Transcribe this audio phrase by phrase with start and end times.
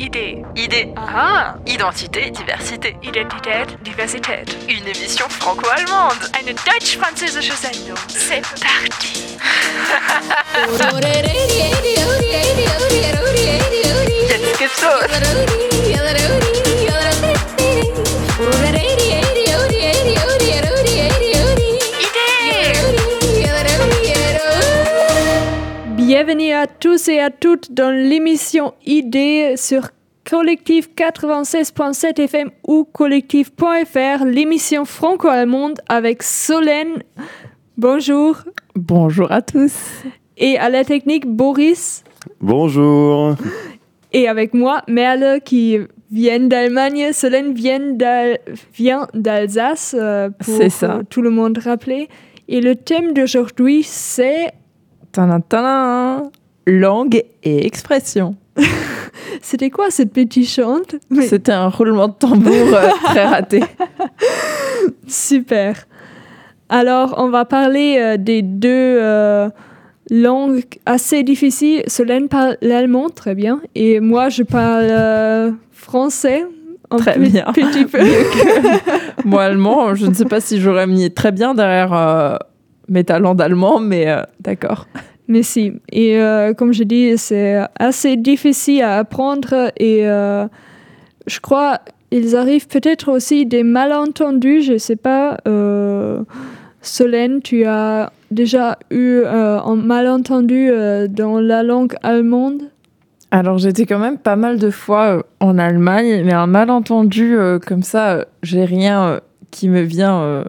[0.00, 0.42] Idee.
[0.56, 0.94] Idée.
[0.96, 1.56] Aha.
[1.66, 2.96] Identité, diversité.
[3.02, 4.56] Identität, Diversität.
[4.66, 6.16] Une émission franco-allemande.
[6.32, 7.98] Eine deutsch-französische Sendung.
[8.08, 9.36] C'est parti.
[14.28, 15.10] Jetzt gibt's los.
[26.22, 29.88] Bienvenue à tous et à toutes dans l'émission ID sur
[30.30, 37.02] Collectif 96.7 FM ou collectif.fr, l'émission franco-allemande avec Solène.
[37.78, 38.36] Bonjour.
[38.76, 39.72] Bonjour à tous.
[40.36, 42.04] Et à la technique, Boris.
[42.42, 43.36] Bonjour.
[44.12, 45.78] Et avec moi, Merle qui
[46.12, 47.14] vient d'Allemagne.
[47.14, 48.40] Solène vient d'Al-
[48.74, 51.00] vient d'Alsace, euh, pour C'est ça.
[51.08, 52.10] tout le monde rappeler.
[52.46, 54.52] Et le thème d'aujourd'hui, c'est...
[55.12, 56.30] Tadam, tadam.
[56.66, 58.36] Langue et expression.
[59.42, 60.94] C'était quoi cette petite chante?
[61.10, 63.62] Mais- C'était un roulement de tambour euh, très raté.
[65.06, 65.74] Super.
[66.68, 69.48] Alors, on va parler euh, des deux euh,
[70.10, 71.82] langues assez difficiles.
[71.86, 76.44] Solène parle l'allemand très bien et moi, je parle français.
[76.90, 77.46] un Très bien.
[77.52, 77.98] Petit peu.
[79.24, 82.38] Moi, allemand, je ne sais pas si j'aurais mis très bien derrière
[82.90, 84.86] mes talents d'allemand, mais euh, d'accord.
[85.28, 85.72] Mais si.
[85.90, 90.46] Et euh, comme je dis, c'est assez difficile à apprendre et euh,
[91.26, 91.80] je crois
[92.10, 94.62] ils arrivent peut-être aussi des malentendus.
[94.62, 95.38] Je ne sais pas.
[95.46, 96.22] euh,
[96.82, 102.62] Solène, tu as déjà eu euh, un malentendu euh, dans la langue allemande?
[103.30, 107.58] Alors, j'étais quand même pas mal de fois euh, en Allemagne, mais un malentendu euh,
[107.58, 110.44] comme ça, euh, j'ai rien euh, qui me vient euh,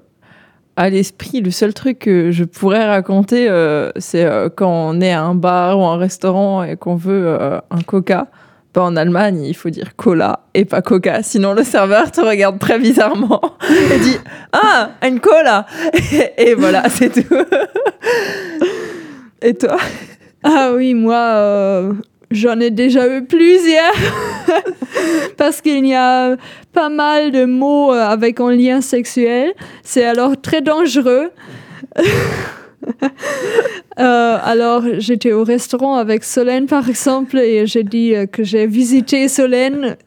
[0.82, 1.42] à l'esprit.
[1.42, 5.36] Le seul truc que je pourrais raconter, euh, c'est euh, quand on est à un
[5.36, 8.28] bar ou un restaurant et qu'on veut euh, un coca.
[8.74, 12.58] Bah, en Allemagne, il faut dire cola et pas coca, sinon le serveur te regarde
[12.58, 13.42] très bizarrement
[13.94, 14.18] et dit
[14.54, 15.68] Ah, une cola
[16.38, 17.36] Et, voilà, c'est tout.
[19.44, 19.78] Et toi?
[20.44, 21.92] Ah oui, moi,
[22.32, 23.94] j'en ai déjà eu plusieurs.
[25.38, 26.36] Parce qu'il y a
[26.74, 29.54] pas mal de mots euh, avec un lien sexuel.
[29.84, 31.32] C'est alors très dangereux.
[34.00, 38.66] Euh, alors, j'étais au restaurant avec Solène, par exemple, et j'ai dit euh, que j'ai
[38.66, 39.98] visité Solène.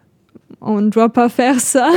[0.60, 1.90] On ne doit pas faire ça.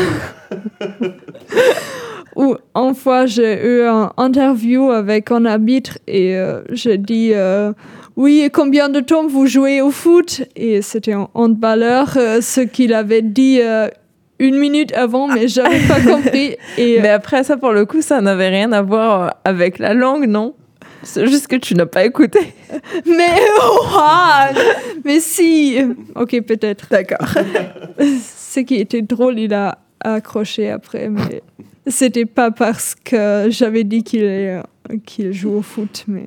[2.35, 6.37] Ou une fois, j'ai eu un interview avec un arbitre et
[6.69, 7.33] j'ai dit
[8.17, 10.41] oui, et combien de temps vous jouez au foot?
[10.55, 13.87] Et c'était un handballeur, euh, ce qu'il avait dit euh,
[14.39, 16.55] une minute avant, mais j'avais pas compris.
[16.79, 19.93] Et, euh, Mais après, ça, pour le coup, ça n'avait rien à voir avec la
[19.93, 20.55] langue, non?
[21.03, 22.39] C'est juste que tu n'as pas écouté.
[23.05, 24.49] mais, oh, ah,
[25.05, 25.77] mais si
[26.15, 26.87] Ok, peut-être.
[26.89, 27.27] D'accord.
[27.99, 31.43] Ce qui était drôle, il a accroché après, mais
[31.85, 34.59] c'était pas parce que j'avais dit qu'il est-
[35.05, 36.05] qu'il joue au foot.
[36.07, 36.25] Mais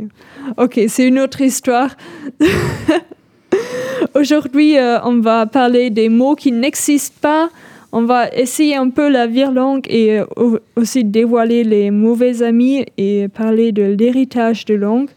[0.57, 1.97] ok, c'est une autre histoire.
[4.15, 7.51] Aujourd'hui, euh, on va parler des mots qui n'existent pas.
[7.93, 12.85] On va essayer un peu la virlangue et euh, au- aussi dévoiler les mauvais amis
[12.97, 15.11] et parler de l'héritage de langue.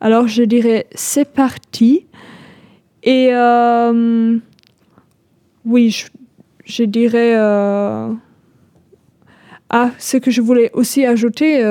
[0.00, 2.06] Alors je dirais c'est parti.
[3.04, 4.36] Et euh,
[5.64, 6.04] oui,
[6.64, 7.34] je, dirais.
[9.70, 11.62] Ah, ce que je voulais aussi ajouter,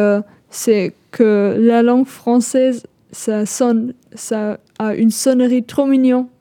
[0.49, 6.27] c'est que la langue française, ça sonne, ça a une sonnerie trop mignon.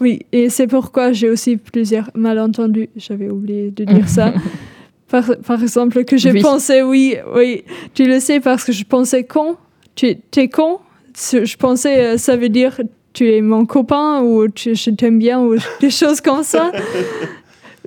[0.00, 2.88] Oui, et c'est pourquoi j'ai aussi plusieurs malentendus.
[2.96, 4.32] J'avais oublié de dire ça.
[5.08, 6.40] Par, par exemple, que je Oui.
[6.40, 9.56] pensais, oui, oui, tu le sais parce que je pensais con.
[9.94, 10.78] Tu es con.
[11.14, 12.80] Je pensais, euh, ça veut dire
[13.12, 16.72] tu es mon copain ou tu, je t'aime bien ou des choses comme ça.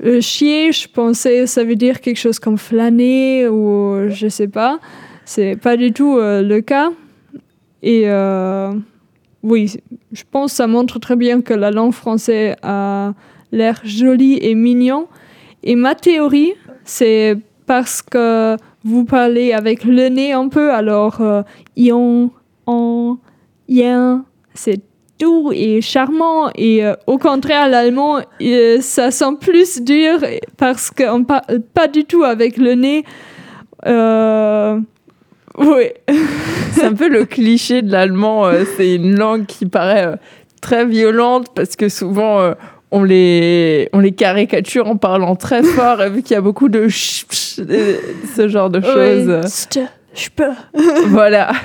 [0.05, 4.79] Euh, chier, je pensais, ça veut dire quelque chose comme flâner ou je sais pas.
[5.27, 6.89] C'est pas du tout euh, le cas.
[7.83, 8.71] Et euh,
[9.43, 9.73] oui,
[10.13, 13.11] je pense que ça montre très bien que la langue française a
[13.51, 15.07] l'air jolie et mignon.
[15.63, 16.53] Et ma théorie,
[16.85, 17.35] c'est
[17.65, 21.41] parce que vous parlez avec le nez un peu, alors euh,
[21.75, 22.31] ion,
[22.65, 23.17] en,
[23.67, 24.79] yen, c'est
[25.19, 26.51] doux et charmant.
[26.55, 28.21] Et euh, au contraire, l'allemand,
[28.79, 30.19] ça sent plus dur
[30.55, 33.03] parce qu'on parle pas du tout avec le nez.
[35.57, 35.85] Oui.
[36.73, 38.45] C'est un peu le cliché de l'allemand.
[38.47, 40.15] euh, c'est une langue qui paraît euh,
[40.61, 42.53] très violente parce que souvent euh,
[42.91, 46.69] on, les, on les caricature en parlant très fort et vu qu'il y a beaucoup
[46.69, 47.65] de ch- ch-
[48.35, 49.41] ce genre de choses.
[49.43, 49.81] Oui.
[50.15, 50.51] Je peux.
[51.07, 51.51] voilà.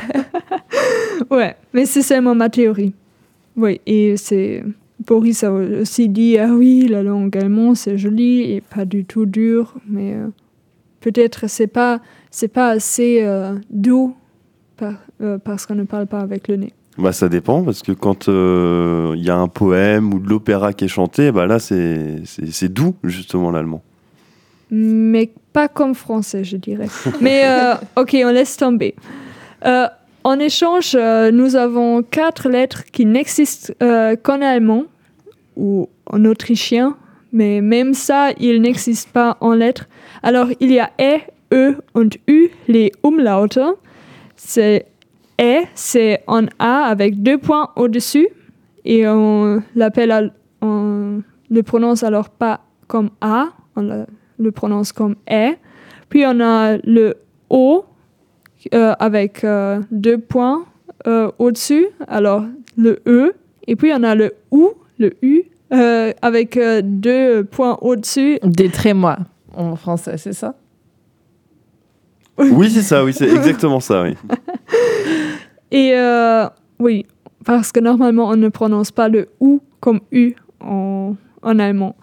[1.31, 2.93] Ouais, mais c'est seulement ma théorie.
[3.56, 4.62] Oui, et c'est
[5.06, 9.27] Boris a aussi dit ah oui la langue allemande c'est joli et pas du tout
[9.27, 10.29] dur mais euh,
[11.02, 12.00] peut-être c'est pas
[12.31, 14.16] c'est pas assez euh, doux
[14.78, 16.72] par- euh, parce qu'on ne parle pas avec le nez.
[16.99, 20.72] Bah, ça dépend, parce que quand euh, il y a un poème ou de l'opéra
[20.75, 23.82] qui est chanté, bah là, c'est doux, justement, l'allemand.
[24.70, 26.88] mais pas comme français, je dirais.
[27.22, 27.44] Mais
[27.96, 28.94] ok, on laisse tomber.
[30.25, 30.94] En échange,
[31.32, 33.72] nous avons quatre lettres qui n'existent
[34.22, 34.84] qu'en allemand
[35.56, 36.96] ou en autrichien,
[37.32, 39.87] mais même ça, il n'existe pas en lettres.
[40.23, 41.21] Alors, il y a E,
[41.53, 43.59] E und U, les umlaute.
[44.37, 44.87] C'est
[45.41, 48.29] E, c'est en A avec deux points au-dessus,
[48.85, 54.07] et on l'appelle, on le prononce alors pas comme A, on
[54.39, 55.55] le prononce comme E.
[56.09, 57.15] Puis on a le
[57.51, 57.85] O
[58.75, 60.65] euh, avec euh, deux points
[61.07, 62.45] euh, au-dessus, alors
[62.77, 63.35] le E.
[63.67, 68.39] Et puis on a le OU, le U, avec deux points au-dessus.
[68.43, 69.19] Des trémois
[69.54, 70.54] en français, c'est ça?
[72.38, 74.14] Oui, c'est ça, oui, c'est exactement ça, oui.
[75.70, 76.46] Et euh,
[76.78, 77.06] oui,
[77.44, 81.96] parce que normalement on ne prononce pas le OU comme U en, en allemand.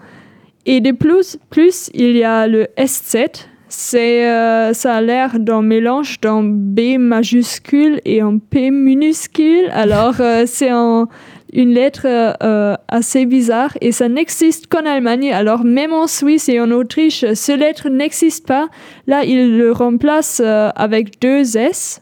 [0.66, 3.48] Et de plus, plus, il y a le SZ.
[3.72, 9.70] C'est, euh, ça a l'air d'un mélange d'un B majuscule et un P minuscule.
[9.72, 11.08] Alors, euh, c'est un-
[11.54, 15.32] une lettre euh, assez bizarre et ça n'existe qu'en Allemagne.
[15.34, 18.68] Alors, même en Suisse et en Autriche, ce lettre n'existe pas.
[19.08, 22.02] Là, il le remplace euh, avec deux S.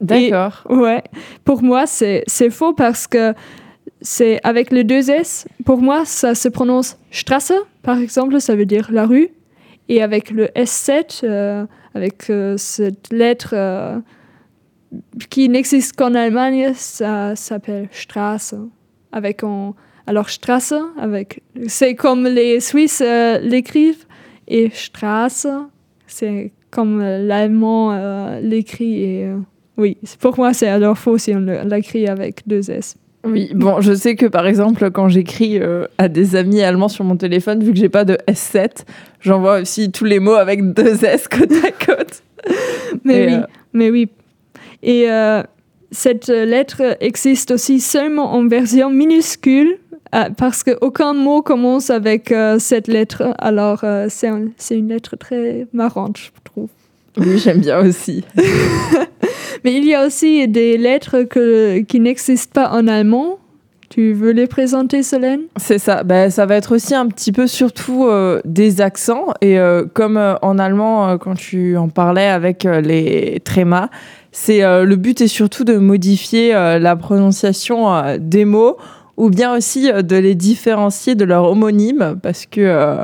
[0.00, 0.64] D'accord.
[0.68, 1.02] Ouais,
[1.44, 3.32] pour moi, c'est faux parce que
[4.04, 8.66] c'est avec les deux S, pour moi, ça se prononce Strasse, par exemple, ça veut
[8.66, 9.30] dire la rue.
[9.88, 13.98] Et avec le S7, euh, avec euh, cette lettre euh,
[15.30, 18.54] qui n'existe qu'en Allemagne, ça s'appelle Straße.
[19.12, 19.42] Avec
[20.06, 24.04] alors Strasse, avec, c'est comme les Suisses euh, l'écrivent,
[24.48, 25.46] et Straße,
[26.06, 29.02] c'est comme l'allemand euh, l'écrit.
[29.02, 29.38] Et euh,
[29.78, 32.96] oui, pour moi, c'est alors faux si on l'écrit avec deux S.
[33.24, 37.04] Oui, bon, je sais que par exemple, quand j'écris euh, à des amis allemands sur
[37.04, 38.84] mon téléphone, vu que j'ai pas de S7,
[39.20, 42.22] j'envoie aussi tous les mots avec deux S côte à côte.
[43.04, 44.08] Mais Et, oui, euh, mais oui.
[44.84, 45.42] Et euh,
[45.90, 49.78] cette lettre existe aussi seulement en version minuscule
[50.14, 53.34] euh, parce qu'aucun mot commence avec euh, cette lettre.
[53.38, 56.68] Alors, euh, c'est un- c'est une lettre très marrante, je trouve.
[57.16, 58.24] Oui, j'aime bien aussi.
[59.64, 63.38] Mais il y a aussi des lettres que, qui n'existent pas en allemand.
[63.94, 65.42] Tu veux les présenter, Solène?
[65.56, 66.02] C'est ça.
[66.02, 69.32] Ben, ça va être aussi un petit peu surtout euh, des accents.
[69.40, 73.90] Et euh, comme euh, en allemand, quand tu en parlais avec les trémas,
[74.32, 78.78] c'est le but est surtout de modifier la prononciation des mots
[79.16, 82.96] ou bien aussi de les différencier de leur homonyme parce que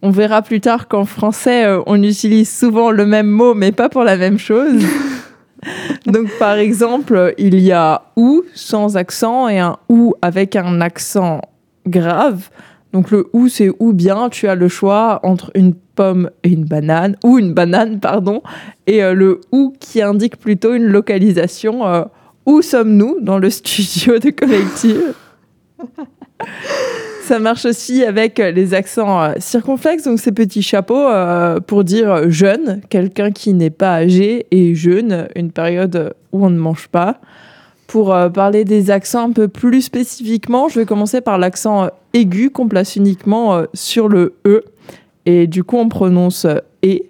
[0.00, 4.04] on verra plus tard qu'en français, on utilise souvent le même mot mais pas pour
[4.04, 4.80] la même chose.
[6.06, 11.40] Donc, par exemple, il y a ou sans accent et un ou avec un accent
[11.86, 12.50] grave.
[12.92, 16.64] Donc, le ou, c'est ou bien tu as le choix entre une pomme et une
[16.64, 18.42] banane, ou une banane, pardon,
[18.86, 21.86] et euh, le ou qui indique plutôt une localisation.
[21.86, 22.04] euh,
[22.46, 25.14] où sommes-nous dans le studio de collective?
[27.30, 31.84] Ça marche aussi avec euh, les accents euh, circonflexes, donc ces petits chapeaux euh, pour
[31.84, 36.88] dire jeune, quelqu'un qui n'est pas âgé, et jeune, une période où on ne mange
[36.88, 37.20] pas.
[37.86, 42.66] Pour parler des accents un peu plus spécifiquement, je vais commencer par l'accent aigu qu'on
[42.66, 44.64] place uniquement sur le E,
[45.24, 46.48] et du coup on prononce
[46.82, 47.09] et.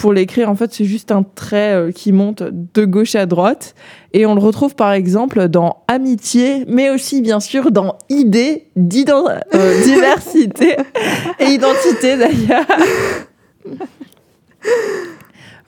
[0.00, 3.74] Pour l'écrire, en fait, c'est juste un trait euh, qui monte de gauche à droite.
[4.14, 9.82] Et on le retrouve par exemple dans amitié, mais aussi bien sûr dans idée, euh,
[9.84, 10.76] diversité
[11.38, 12.66] et identité d'ailleurs.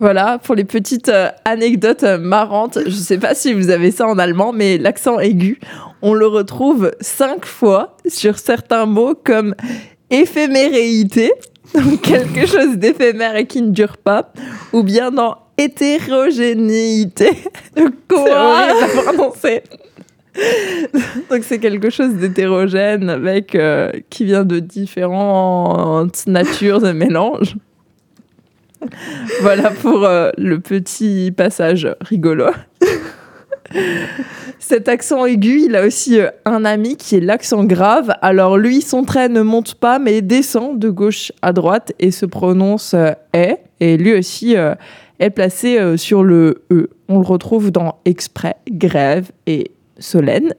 [0.02, 3.92] Voilà, pour les petites euh, anecdotes euh, marrantes, je ne sais pas si vous avez
[3.92, 5.60] ça en allemand, mais l'accent aigu,
[6.02, 9.54] on le retrouve cinq fois sur certains mots comme
[10.10, 11.32] éphéméréité,
[11.74, 14.32] donc quelque chose d'éphémère et qui ne dure pas,
[14.72, 17.30] ou bien dans hétérogénéité.
[18.14, 19.62] À prononcer.
[21.30, 27.56] Donc c'est quelque chose d'hétérogène avec euh, qui vient de différentes natures de mélange.
[29.40, 32.46] Voilà pour euh, le petit passage rigolo.
[34.58, 38.14] Cet accent aigu, il a aussi euh, un ami qui est l'accent grave.
[38.22, 42.26] Alors lui, son trait ne monte pas, mais descend de gauche à droite et se
[42.26, 43.58] prononce euh, est.
[43.80, 44.74] Et lui aussi euh,
[45.18, 46.88] est placé sur le e.
[47.08, 50.54] On le retrouve dans exprès, grève et Solène.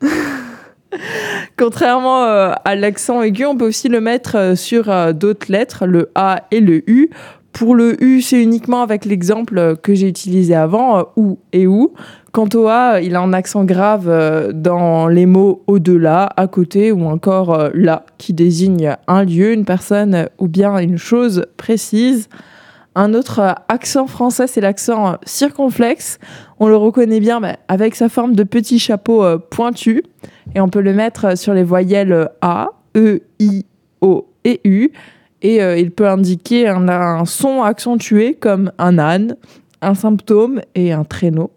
[1.58, 6.60] Contrairement à l'accent aigu, on peut aussi le mettre sur d'autres lettres, le A et
[6.60, 7.10] le U.
[7.52, 11.66] Pour le U, c'est uniquement avec l'exemple euh, que j'ai utilisé avant, euh, ou et
[11.66, 11.92] ou.
[12.30, 16.92] Quant au A, il a un accent grave euh, dans les mots au-delà, à côté
[16.92, 22.28] ou encore euh, là, qui désigne un lieu, une personne ou bien une chose précise.
[22.94, 26.18] Un autre accent français, c'est l'accent circonflexe.
[26.60, 30.02] On le reconnaît bien avec sa forme de petit chapeau pointu.
[30.54, 33.64] Et on peut le mettre sur les voyelles A, E, I,
[34.00, 34.90] O et U.
[35.42, 39.36] Et euh, il peut indiquer un, son accentué comme un âne,
[39.80, 41.50] un symptôme et un traîneau.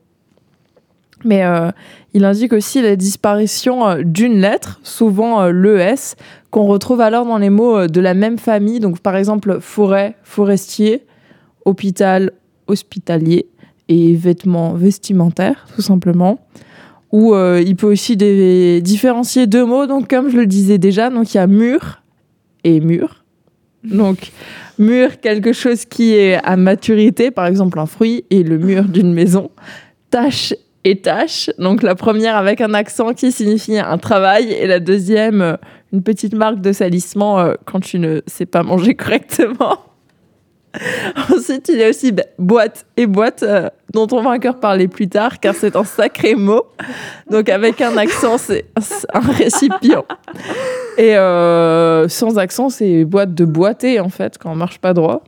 [1.23, 1.69] Mais euh,
[2.13, 6.15] il indique aussi la disparition euh, d'une lettre, souvent l'ES,
[6.51, 8.79] qu'on retrouve alors dans les mots de la même famille.
[8.79, 11.05] Donc par exemple forêt, forestier,
[11.65, 12.31] hôpital,
[12.67, 13.47] hospitalier
[13.87, 16.39] et vêtements vestimentaires, tout simplement.
[17.11, 21.37] Ou il peut aussi différencier deux mots, donc comme je le disais déjà, donc il
[21.37, 22.01] y a mur
[22.63, 23.20] et mur.
[23.83, 24.31] Donc
[24.77, 29.13] mur, quelque chose qui est à maturité, par exemple un fruit, et le mur d'une
[29.13, 29.49] maison.
[30.09, 31.49] Tâche et tâche.
[31.57, 35.55] Donc la première avec un accent qui signifie un travail, et la deuxième euh,
[35.93, 39.79] une petite marque de salissement euh, quand tu ne sais pas manger correctement.
[41.31, 44.87] Ensuite, il y a aussi bah, boîte et boîte, euh, dont on va encore parler
[44.87, 46.63] plus tard, car c'est un sacré mot.
[47.29, 48.65] Donc, avec un accent, c'est
[49.13, 50.05] un récipient.
[50.97, 55.23] Et euh, sans accent, c'est boîte de boiter, en fait, quand on marche pas droit.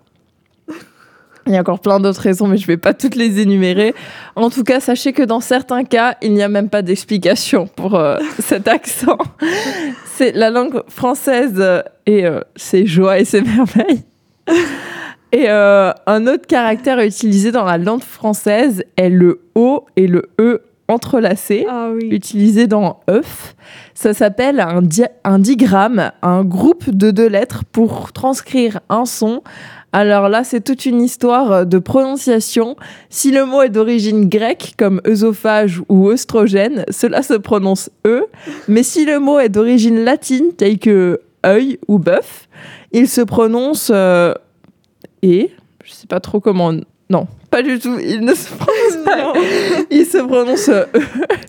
[1.46, 3.94] Il y a encore plein d'autres raisons, mais je vais pas toutes les énumérer.
[4.38, 7.96] En tout cas, sachez que dans certains cas, il n'y a même pas d'explication pour
[7.96, 9.18] euh, cet accent.
[10.06, 11.62] C'est la langue française
[12.06, 14.04] et ses joies et ses merveilles.
[15.36, 20.30] Et euh, un autre caractère utilisé dans la langue française est le O et le
[20.40, 22.08] E entrelacés, Ah oui.
[22.12, 23.56] utilisé dans œuf.
[23.96, 29.42] Ça s'appelle un, di- un digramme, un groupe de deux lettres pour transcrire un son.
[29.92, 32.76] Alors là, c'est toute une histoire de prononciation.
[33.10, 38.26] Si le mot est d'origine grecque, comme œsophage ou œstrogène, cela se prononce E.
[38.68, 42.48] Mais si le mot est d'origine latine, tel que œil ou bœuf,
[42.92, 44.34] il se prononce euh,
[45.24, 45.50] et.
[45.84, 46.72] Je sais pas trop comment.
[47.10, 47.98] Non, pas du tout.
[48.00, 49.34] Il ne se prononce pas.
[49.92, 51.00] il se prononce euh, E.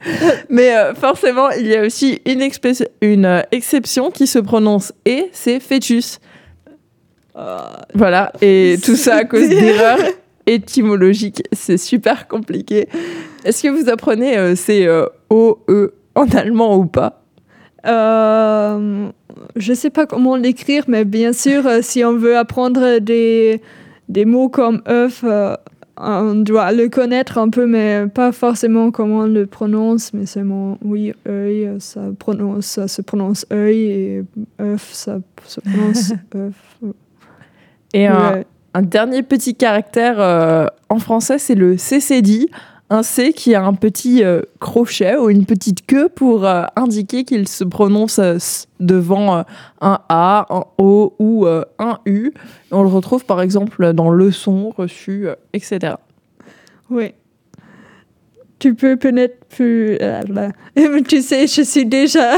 [0.48, 4.92] Mais euh, forcément, il y a aussi une, expé- une euh, exception qui se prononce
[5.04, 6.18] et, c'est fœtus.
[7.94, 9.98] Voilà, et tout ça à cause d'erreurs
[10.46, 11.42] étymologiques.
[11.52, 12.88] C'est super compliqué.
[13.44, 14.88] Est-ce que vous apprenez euh, ces
[15.30, 17.23] O, E en allemand ou pas?
[17.86, 19.08] Euh,
[19.56, 23.60] je sais pas comment l'écrire, mais bien sûr, euh, si on veut apprendre des,
[24.08, 25.54] des mots comme œuf, euh,
[25.96, 30.12] on doit le connaître un peu, mais pas forcément comment on le prononce.
[30.12, 34.22] Mais seulement, oui, œil, ça, prononce, ça se prononce œil, et
[34.60, 36.54] œuf, ça se prononce œuf.
[37.92, 38.42] Et un,
[38.82, 42.48] dernier petit caractère euh, en français, c'est le CCD.
[42.90, 47.24] Un C qui a un petit euh, crochet ou une petite queue pour euh, indiquer
[47.24, 48.36] qu'il se prononce euh,
[48.78, 49.44] devant
[49.80, 52.32] un A, un O ou un U.
[52.70, 55.94] On le retrouve par exemple dans leçon, reçu, etc.
[56.90, 57.14] Oui.
[58.58, 59.98] Tu peux peut-être plus.
[61.08, 62.36] tu sais, je suis déjà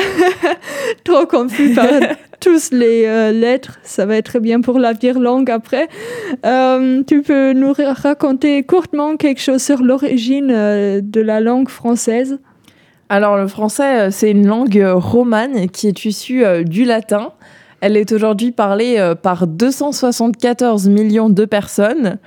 [1.04, 1.74] trop confus
[2.46, 3.80] tous les euh, lettres.
[3.82, 5.88] Ça va être bien pour la langue après.
[6.44, 11.68] Euh, tu peux nous ra- raconter courtement quelque chose sur l'origine euh, de la langue
[11.68, 12.38] française?
[13.08, 17.32] Alors le français, c'est une langue romane qui est issue du latin.
[17.80, 22.18] Elle est aujourd'hui parlée par 274 millions de personnes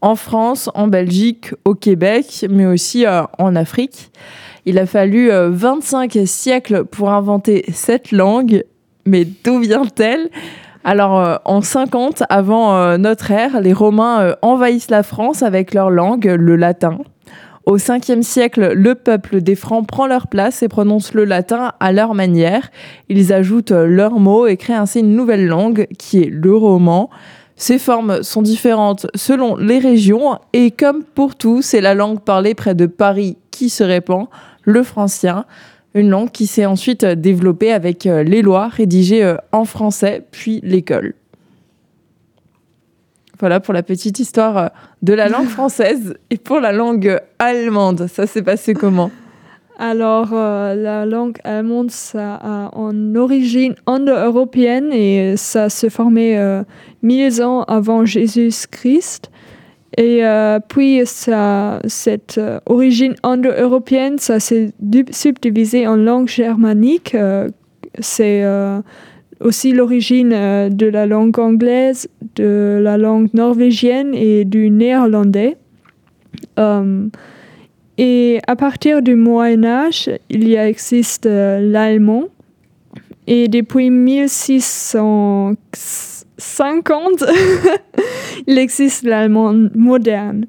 [0.00, 3.04] en France, en Belgique, au Québec, mais aussi
[3.38, 4.10] en Afrique.
[4.64, 8.64] Il a fallu euh, 25 siècles pour inventer cette langue,
[9.06, 10.28] mais d'où vient-elle?
[10.84, 15.74] Alors, euh, en 50 avant euh, notre ère, les Romains euh, envahissent la France avec
[15.74, 16.98] leur langue, le latin.
[17.64, 21.92] Au 5e siècle, le peuple des Francs prend leur place et prononce le latin à
[21.92, 22.70] leur manière.
[23.08, 27.08] Ils ajoutent leurs mots et créent ainsi une nouvelle langue qui est le roman.
[27.54, 32.54] Ces formes sont différentes selon les régions et comme pour tout, c'est la langue parlée
[32.54, 34.26] près de Paris qui se répand,
[34.64, 35.44] le francien,
[35.94, 40.24] une langue qui s'est ensuite euh, développée avec euh, les lois rédigées euh, en français
[40.30, 41.14] puis l'école.
[43.40, 44.70] Voilà pour la petite histoire
[45.02, 48.06] de la langue française et pour la langue allemande.
[48.06, 49.10] Ça s'est passé comment?
[49.84, 56.62] Alors, euh, la langue allemande, ça a en origine indo-européenne et ça se formait euh,
[57.02, 59.31] 1000 ans avant Jésus-Christ.
[59.98, 64.72] Et euh, puis, ça, cette euh, origine indo-européenne, ça s'est
[65.10, 67.50] subdivisé en langue germanique, euh,
[67.98, 68.42] c'est
[69.40, 75.58] aussi l'origine de la langue anglaise, de la langue norvégienne et du néerlandais.
[77.98, 82.28] Et à partir du Moyen Âge, il y existe l'allemand.
[83.26, 83.90] Et depuis
[86.42, 87.24] 1650,
[88.46, 90.46] il existe l'allemand moderne.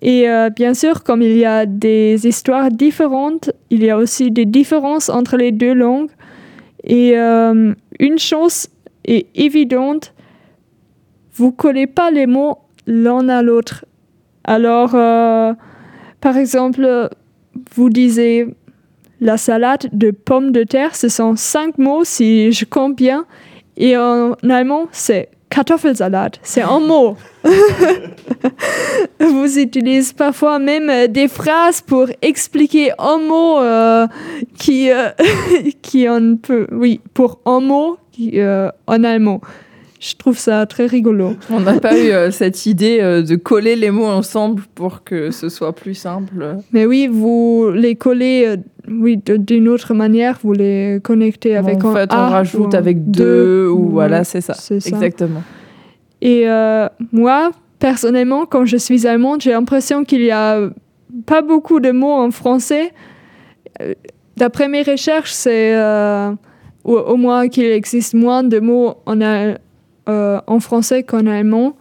[0.00, 4.30] Et euh, bien sûr, comme il y a des histoires différentes, il y a aussi
[4.30, 6.10] des différences entre les deux langues.
[6.84, 8.68] Et euh, une chose
[9.04, 10.14] est évidente,
[11.34, 13.84] vous collez pas les mots l'un à l'autre.
[14.44, 15.52] Alors, euh,
[16.20, 17.10] par exemple,
[17.74, 18.46] vous disiez
[19.20, 23.26] la salade de pommes de terre, ce sont cinq mots si je compte bien.
[23.78, 27.16] Et en allemand, c'est Kartoffelsalat, c'est un mot.
[29.20, 34.06] Vous utilisez parfois même euh, des phrases pour expliquer un mot euh,
[34.58, 35.10] qui, euh,
[35.82, 39.40] qui en peut, oui, pour un mot qui, euh, en allemand.
[40.00, 41.32] Je trouve ça très rigolo.
[41.50, 45.32] On n'a pas eu euh, cette idée euh, de coller les mots ensemble pour que
[45.32, 46.56] ce soit plus simple.
[46.72, 48.56] Mais oui, vous les collez euh,
[48.88, 53.10] oui, d'une autre manière, vous les connectez avec en un fait, on A rajoute avec
[53.10, 54.54] deux, ou ou- voilà, c'est ça.
[54.54, 54.74] ça.
[54.76, 55.42] Exactement.
[56.22, 56.46] Et
[57.12, 60.70] moi, personnellement, quand je suis allemande, j'ai l'impression qu'il y a
[61.26, 62.92] pas beaucoup de mots en français.
[64.36, 65.76] D'après mes recherches, c'est
[66.84, 69.58] au, au moins qu'il existe moins de mots en, al-
[70.08, 71.76] euh, en français qu'en allemand.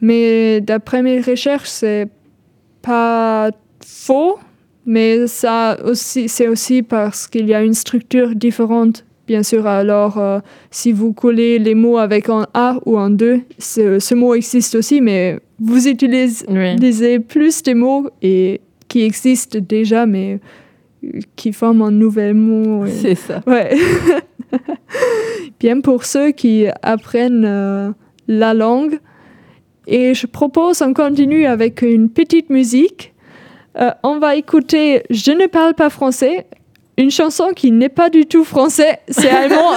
[0.00, 2.08] Mais d'après mes recherches, c'est
[2.82, 3.50] pas
[3.84, 4.38] faux,
[4.86, 9.04] mais ça aussi, c'est aussi parce qu'il y a une structure différente.
[9.26, 10.38] Bien sûr, alors euh,
[10.70, 14.74] si vous collez les mots avec un A ou un 2, ce, ce mot existe
[14.74, 17.18] aussi, mais vous utilisez Oui.
[17.18, 20.40] plus des mots et qui existent déjà, mais
[21.04, 22.86] euh, qui forment un nouvel mot.
[22.86, 23.42] et- C'est ça.
[23.46, 23.76] Ouais.
[25.60, 27.90] Bien pour ceux qui apprennent euh,
[28.26, 28.98] la langue.
[29.86, 33.14] Et je propose on continue avec une petite musique.
[33.78, 36.46] Euh, on va écouter Je ne parle pas français,
[36.96, 39.72] une chanson qui n'est pas du tout français, c'est allemand.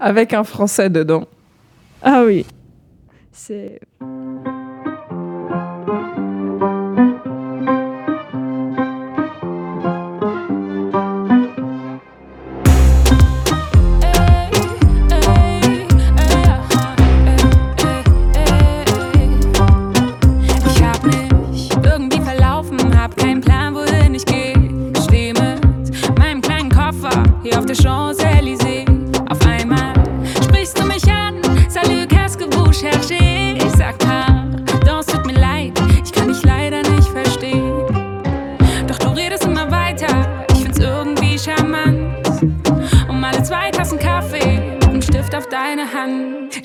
[0.00, 1.24] Avec un français dedans.
[2.02, 2.44] ah oui.
[3.32, 3.80] C'est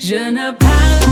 [0.06, 1.03] Je ne parle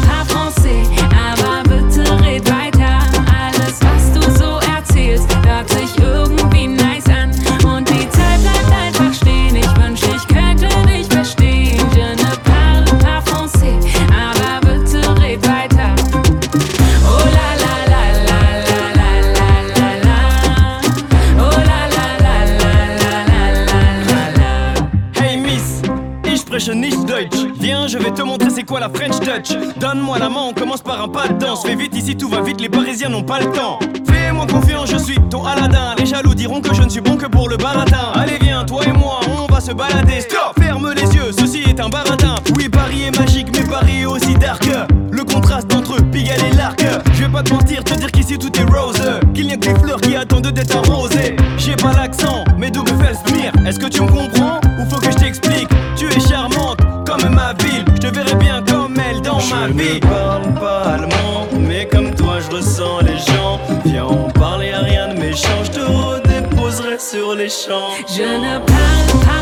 [28.63, 29.57] c'est quoi la French Touch?
[29.77, 31.63] Donne-moi la main, on commence par un pas de danse.
[31.67, 33.81] Fais vite ici, tout va vite, les Parisiens n'ont pas le temps.
[34.07, 35.97] Fais-moi confiance, je suis ton Aladdin.
[35.99, 38.13] Les jaloux diront que je ne suis bon que pour le baratin.
[38.15, 40.21] Allez, viens, toi et moi, on va se balader.
[40.21, 42.37] Stop, ferme les yeux, ceci est un baratin.
[42.57, 44.69] Oui, Paris est magique, mais Paris est aussi dark.
[45.11, 46.85] Le contraste entre Pigalle et l'Arc.
[47.15, 49.03] Je vais pas te mentir, te dire qu'ici tout est rose.
[49.35, 51.35] Qu'il n'y a que les fleurs qui attendent d'être arrosées.
[51.59, 54.61] J'ai pas l'accent, mais d'où me fait le Est-ce que tu me comprends?
[54.79, 55.69] Ou faut que je t'explique?
[55.97, 57.85] Tu es charmante comme ma ville.
[57.95, 58.52] Je te verrai bien
[59.49, 63.61] Je parle pas allemand, mais comme toi je ressens les gens.
[63.85, 65.65] Viens, on parler à rien de méchant.
[65.65, 67.91] Je te redéposerai sur les champs.
[68.09, 69.42] Je ne parle pas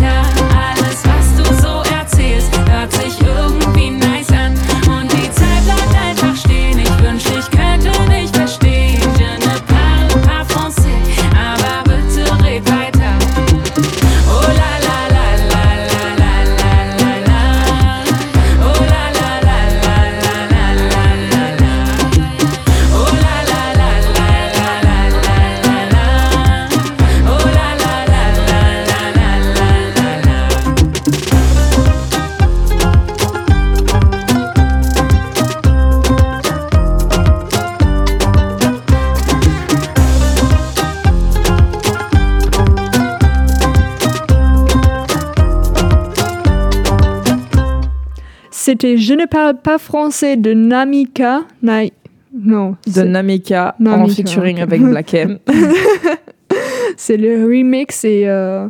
[48.71, 51.41] C'était Je ne parle pas français de Namika.
[51.61, 55.39] Non, De c'est- Namika, en Namika, featuring avec Black M.
[56.95, 58.69] c'est le remix et euh,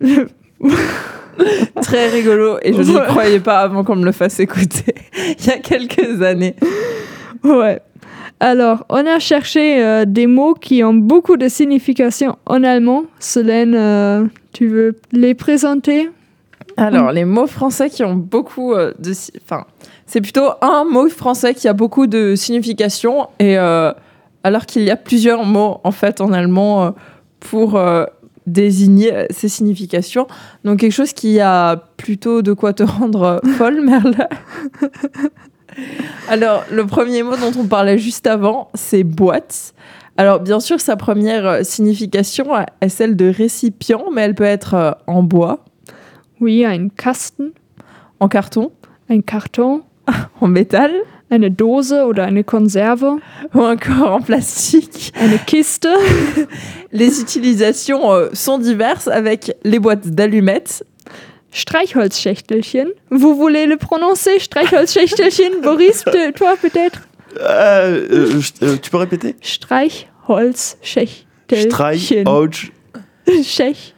[1.82, 3.02] Très rigolo et je n'y Ouais.
[3.06, 4.94] croyais pas avant qu'on me le fasse écouter
[5.38, 6.56] il y a quelques années.
[7.44, 7.80] ouais.
[8.40, 13.04] Alors, on a cherché euh, des mots qui ont beaucoup de signification en allemand.
[13.20, 16.10] Solène, euh, tu veux les présenter?
[16.76, 19.12] Alors, les mots français qui ont beaucoup euh, de...
[19.42, 19.64] Enfin,
[20.06, 23.92] c'est plutôt un mot français qui a beaucoup de signification, et euh,
[24.44, 26.90] alors qu'il y a plusieurs mots, en fait, en allemand, euh,
[27.40, 27.80] pour
[28.46, 30.26] désigner ces significations.
[30.64, 34.28] Donc, quelque chose qui a plutôt de quoi te rendre folle, Merle.
[36.28, 39.74] alors, le premier mot dont on parlait juste avant, c'est boîte.
[40.16, 42.46] Alors, bien sûr, sa première signification
[42.80, 45.64] est celle de récipient, mais elle peut être en bois,
[46.42, 47.52] Oui, ein Kasten,
[48.18, 48.72] en carton,
[49.08, 49.82] ein Karton,
[50.40, 50.90] en métal.
[51.30, 53.18] Eine Dose oder eine Konserve,
[53.54, 55.12] ou encore en plastique.
[55.14, 55.88] eine Kiste,
[56.90, 60.84] Les utilisations euh, sont diverses avec les boîtes d'allumettes.
[61.52, 62.88] Streichholzschächtelchen.
[63.10, 65.60] Vous voulez le prononcer Streichholzschächtelchen?
[65.62, 67.02] Boris, toi peut-être?
[67.40, 69.36] Euh, euh, euh, tu peux répéter?
[69.40, 71.70] Streichholzschächtelchen.
[71.70, 72.72] Streich, Ouch,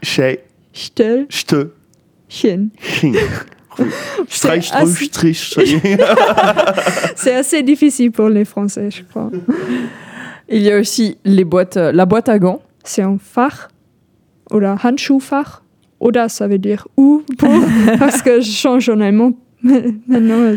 [0.02, 1.26] Schächtelchen.
[4.28, 5.76] Streich, assez- Struch, Strich, Strich.
[7.16, 9.30] C'est assez difficile pour les Français, je crois.
[10.48, 12.60] Il y a aussi les boîtes, euh, la boîte à gants.
[12.84, 13.68] C'est un Fach
[14.50, 15.60] oder Handschuhfach.
[16.00, 17.48] Oder ça veut dire ou pour,
[17.98, 20.52] parce que je change en allemand maintenant.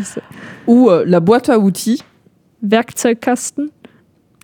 [0.66, 2.02] ou euh, la boîte à outils.
[2.62, 3.68] Werkzeugkasten.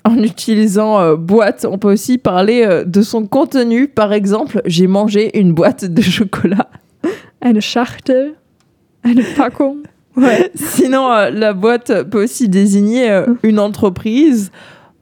[0.07, 3.89] En utilisant euh, boîte, on peut aussi parler euh, de son contenu.
[3.89, 6.69] Par exemple, j'ai mangé une boîte de chocolat.
[7.45, 8.37] Eine Schachtel.
[9.03, 9.83] Eine Packung.
[10.17, 10.53] Ouais.
[10.55, 14.53] Sinon, euh, la boîte peut aussi désigner euh, une entreprise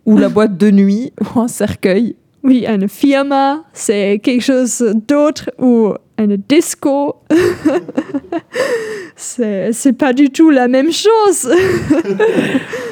[0.07, 2.17] ou la boîte de nuit ou un cercueil.
[2.43, 7.17] Oui, eine Firma, c'est quelque chose d'autre ou une disco.
[9.17, 11.53] c'est c'est pas du tout la même chose.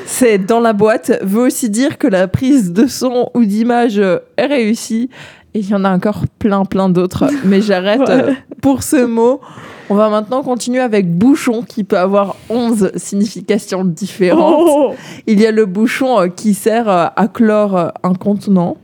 [0.04, 4.18] C'est dans la boîte veut aussi dire que la prise de son ou d'image euh,
[4.36, 5.08] est réussie.
[5.54, 7.24] Et il y en a encore plein, plein d'autres.
[7.44, 8.10] Mais j'arrête Ouais.
[8.10, 8.32] euh,
[8.62, 9.40] pour ce mot.
[9.88, 14.54] On va maintenant continuer avec bouchon qui peut avoir 11 significations différentes.
[14.68, 14.94] Oh.
[15.26, 18.76] Il y a le bouchon euh, qui sert euh, à clore euh, un contenant.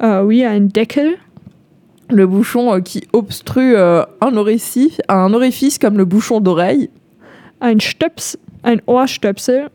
[0.00, 1.14] Ah oui, un Deckel.
[2.10, 6.90] Le bouchon euh, qui obstrue euh, un orifice, un orifice comme le bouchon d'oreille.
[7.78, 9.68] Stöps, ein Ohrstöpsel.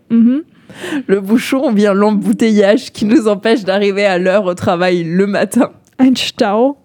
[1.07, 5.71] Le bouchon vient l'embouteillage qui nous empêche d'arriver à l'heure au travail le matin.
[5.99, 6.77] Ein Stau.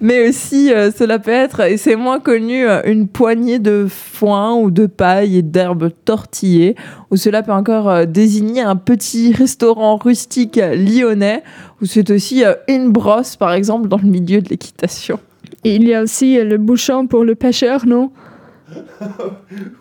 [0.00, 4.54] Mais aussi, euh, cela peut être, et c'est moins connu, euh, une poignée de foin
[4.56, 6.74] ou de paille et d'herbes tortillées,
[7.12, 11.44] ou cela peut encore euh, désigner un petit restaurant rustique lyonnais,
[11.80, 15.20] ou c'est aussi euh, une brosse, par exemple, dans le milieu de l'équitation.
[15.62, 18.10] Et il y a aussi euh, le bouchon pour le pêcheur, non?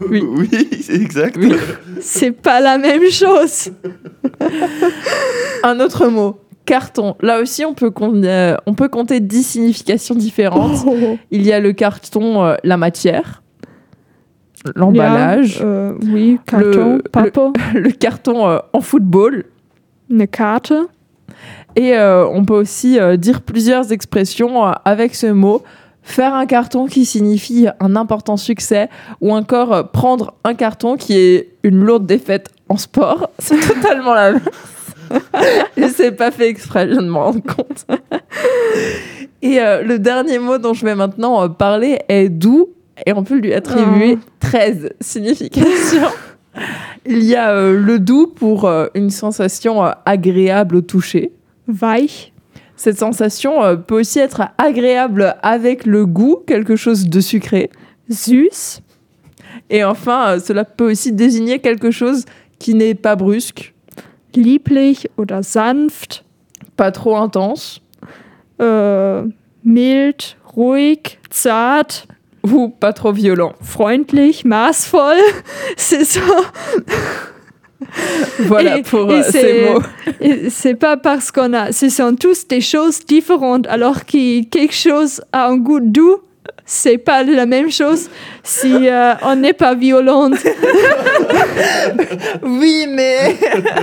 [0.10, 0.21] Oui.
[0.23, 0.49] oui,
[0.82, 1.36] c'est exact.
[1.39, 1.54] Oui.
[1.99, 3.71] C'est pas la même chose.
[5.63, 7.15] Un autre mot, carton.
[7.21, 10.86] Là aussi, on peut, euh, on peut compter 10 significations différentes.
[10.88, 11.17] Oh.
[11.32, 13.41] Il y a le carton, euh, la matière,
[14.76, 16.99] l'emballage, euh, oui, carton,
[17.73, 19.45] Le- le carton en football.
[20.10, 20.73] une carte.
[21.76, 25.63] Et on peut aussi dire plusieurs expressions avec ce mot.
[26.04, 28.89] faire un carton qui signifie un important succès
[29.21, 33.32] ou encore prendre un carton qui est une lourde défaite en sport.
[33.39, 34.41] C'est totalement la même.
[35.78, 37.86] Et c'est pas fait exprès, je viens de me rendre compte.
[39.41, 42.69] Et euh, le dernier mot dont je vais maintenant euh, parler est doux
[43.06, 46.08] et on peut lui attribuer 13 significations.
[47.06, 51.34] Il y a euh, le doux pour euh, une sensation agréable au toucher.
[51.67, 52.32] Weich.
[52.78, 57.69] Cette sensation peut aussi être agréable avec le goût, quelque chose de sucré.
[58.10, 58.82] Süß.
[59.69, 62.26] Et enfin, cela peut aussi désigner quelque chose
[62.60, 63.72] qui n'est pas brusque,
[64.36, 66.24] Lieblich oder sanft.
[66.76, 67.80] pas trop intense,
[68.60, 69.24] Äh,
[69.63, 70.38] mild.
[70.56, 71.17] Ruhig.
[71.30, 72.08] Zart.
[72.43, 73.54] ou pas trop violent.
[73.62, 74.43] Freundlich.
[74.46, 75.17] Maßvoll.
[75.78, 76.19] C'est ça.
[78.39, 79.82] Voilà Et- pour et euh, ces mots.
[80.50, 81.72] C'est pas parce qu'on a.
[81.72, 83.67] Ce sont tous des choses différentes.
[83.67, 86.17] Alors que quelque chose a un goût doux,
[86.65, 88.10] c'est pas la même chose
[88.43, 90.36] si euh, on n'est pas violente.
[92.43, 93.36] Oui, mais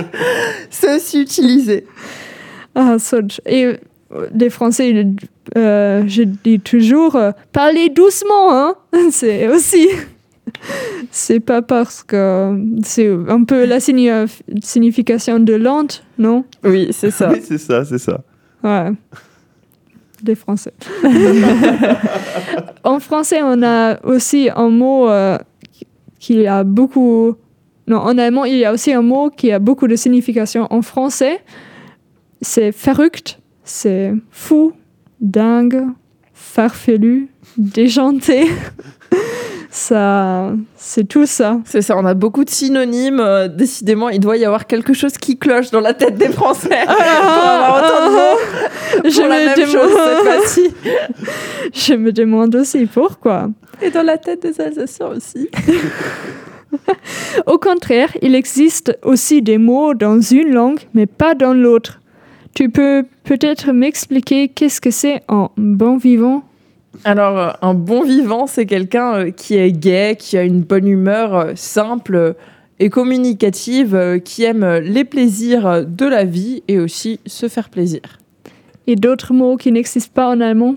[0.69, 1.85] c'est aussi utilisé.
[2.75, 2.97] Ah,
[3.45, 3.75] et euh,
[4.33, 5.15] les Français, ils,
[5.57, 8.75] euh, je dis toujours, euh, parlez doucement, hein.
[9.11, 9.87] C'est aussi.
[11.11, 14.09] C'est pas parce que c'est un peu la signi-
[14.61, 16.43] signification de lente, non?
[16.63, 17.29] Oui, c'est ça.
[17.31, 18.21] Oui, c'est ça, c'est ça.
[18.63, 18.89] Ouais.
[20.21, 20.73] Des Français.
[22.83, 25.37] en français, on a aussi un mot euh,
[26.19, 27.35] qui a beaucoup.
[27.87, 30.67] Non, en allemand, il y a aussi un mot qui a beaucoup de signification.
[30.69, 31.41] En français,
[32.41, 34.73] c'est verrückt, c'est fou,
[35.19, 35.87] dingue,
[36.33, 38.47] farfelu, déjanté.
[39.73, 41.59] ça, c'est tout ça.
[41.63, 43.21] C'est ça, on a beaucoup de synonymes.
[43.21, 46.67] euh, décidément, il doit y avoir quelque chose qui cloche dans la tête des Français
[46.85, 46.93] pour
[47.45, 50.73] avoir autant de mots Je pour la me même chose demande- cette fois-ci.
[51.73, 53.49] Je me demande aussi pourquoi?
[53.81, 55.49] Et dans la tête des Alsaciens aussi.
[57.45, 61.99] Au contraire, il existe aussi des mots dans une langue, mais pas dans l'autre.
[62.53, 66.43] Tu peux peut-être m'expliquer qu'est-ce que c'est un bon vivant?
[67.03, 70.87] Alors, euh, un bon vivant, c'est quelqu'un euh, qui est gai, qui a une bonne
[70.87, 72.35] humeur euh, simple
[72.79, 78.01] et communicative, qui aime les plaisirs de la vie et aussi se faire plaisir.
[78.87, 80.75] et d'autres mots qui n'existent pas en allemand?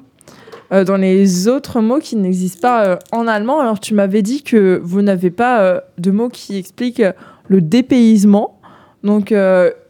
[0.72, 4.42] Euh, dans les autres mots qui n'existent pas euh, en allemand, alors tu m'avais dit
[4.42, 7.02] que vous n'avez pas euh, de mots qui expliquent
[7.48, 8.58] le dépaysement,
[9.02, 9.32] donc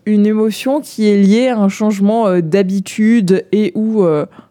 [0.06, 4.04] une émotion qui est liée à un changement d'habitude et ou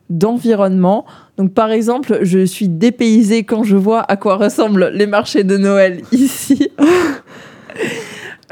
[0.10, 1.06] d'environnement.
[1.38, 5.58] Donc par exemple, je suis dépaysée quand je vois à quoi ressemblent les marchés de
[5.58, 6.70] Noël ici.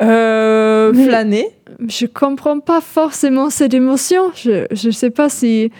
[0.01, 1.47] Euh, Mais- flâner.
[1.87, 4.31] Je comprends pas forcément cette émotion.
[4.35, 5.71] Je ne sais pas si,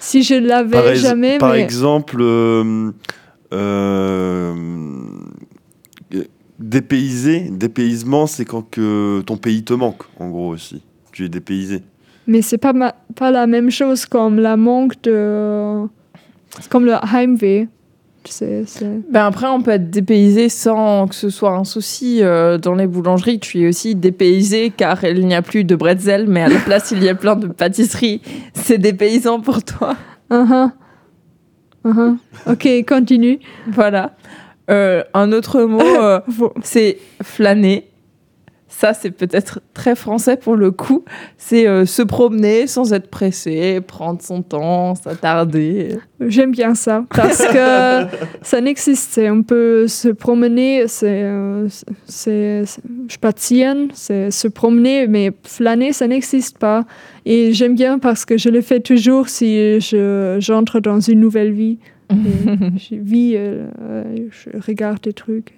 [0.00, 1.36] si je l'avais jamais.
[1.38, 1.60] par mais...
[1.60, 2.90] exemple, euh,
[3.52, 4.54] euh,
[6.58, 10.82] dépaysé, dépaysement, c'est quand que ton pays te manque, en gros aussi.
[11.12, 11.82] Tu es dépaysé.
[12.26, 15.82] Mais c'est pas, ma- pas la même chose comme la manque de.
[16.60, 17.68] C'est comme le Heimweh.
[18.26, 19.10] C'est, c'est...
[19.10, 22.22] Ben après, on peut être dépaysé sans que ce soit un souci.
[22.22, 26.26] Euh, dans les boulangeries, tu es aussi dépaysé car il n'y a plus de bretzel,
[26.26, 28.22] mais à la place, il y a plein de pâtisseries.
[28.54, 29.96] C'est dépaysant pour toi.
[30.30, 30.70] Uh-huh.
[31.84, 32.16] Uh-huh.
[32.46, 33.40] Ok, continue.
[33.68, 34.16] Voilà.
[34.70, 36.20] Euh, un autre mot, euh,
[36.62, 37.88] c'est flâner.
[38.76, 41.04] Ça, c'est peut-être très français pour le coup.
[41.38, 45.96] C'est euh, se promener sans être pressé, prendre son temps, s'attarder.
[46.20, 48.06] J'aime bien ça parce que
[48.42, 49.20] ça n'existe.
[49.22, 51.68] On peut se promener, c'est euh,
[53.08, 56.84] spazieren, c'est se promener, mais flâner, ça n'existe pas.
[57.26, 61.52] Et j'aime bien parce que je le fais toujours si je j'entre dans une nouvelle
[61.52, 61.78] vie.
[62.10, 65.54] Je vis, euh, euh, je regarde des trucs.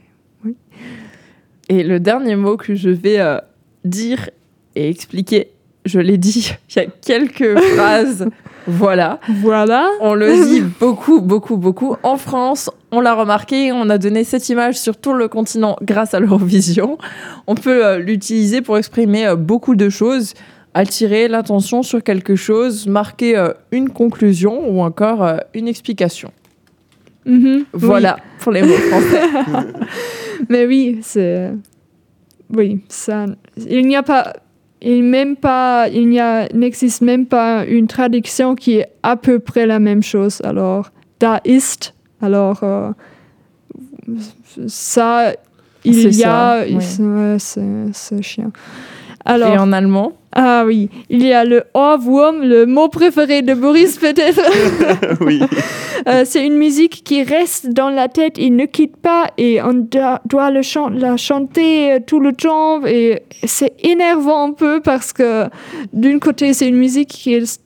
[1.68, 3.38] Et le dernier mot que je vais euh,
[3.84, 4.30] dire
[4.74, 5.48] et expliquer,
[5.84, 8.28] je l'ai dit il y a quelques phrases.
[8.66, 9.20] Voilà.
[9.28, 9.88] Voilà.
[10.00, 11.96] On le dit beaucoup, beaucoup, beaucoup.
[12.02, 16.14] En France, on l'a remarqué, on a donné cette image sur tout le continent grâce
[16.14, 16.98] à l'Eurovision.
[17.46, 20.34] On peut euh, l'utiliser pour exprimer euh, beaucoup de choses,
[20.76, 26.30] attirer l'attention sur quelque chose, marquer euh, une conclusion ou encore euh, une explication.
[27.24, 27.64] Mhm.
[27.72, 29.22] Voilà pour les mots français.
[30.48, 31.52] Mais oui, c'est.
[32.54, 33.26] Oui, ça.
[33.68, 34.32] Il n'y a pas.
[34.82, 35.88] Il même pas.
[35.88, 36.08] Il
[36.54, 40.40] n'existe même pas une traduction qui est à peu près la même chose.
[40.44, 41.94] Alors, da ist.
[42.20, 42.90] Alors, euh,
[44.66, 45.32] ça.
[45.84, 46.64] Il y a.
[46.80, 48.50] c'est- ouais, c'est c'est chiant.
[49.24, 50.12] Alors, Et en allemand?
[50.38, 54.40] Ah oui, il y a le Ohrwurm, le mot préféré de Boris peut-être.
[55.22, 55.40] oui.
[56.08, 59.72] Euh, c'est une musique qui reste dans la tête, il ne quitte pas et on
[59.72, 65.12] doit, le chan- la chanter euh, tout le temps et c'est énervant un peu parce
[65.12, 65.46] que
[65.94, 67.60] d'une côté c'est une musique qui est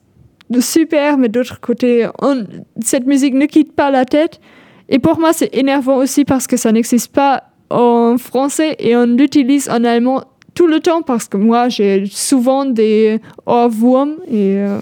[0.61, 2.45] super mais d'autre côté on-
[2.83, 4.41] cette musique ne quitte pas la tête
[4.89, 9.05] et pour moi c'est énervant aussi parce que ça n'existe pas en français et on
[9.07, 10.23] l'utilise en allemand
[10.61, 14.77] tout le temps parce que moi j'ai souvent des Ohrwurm et euh,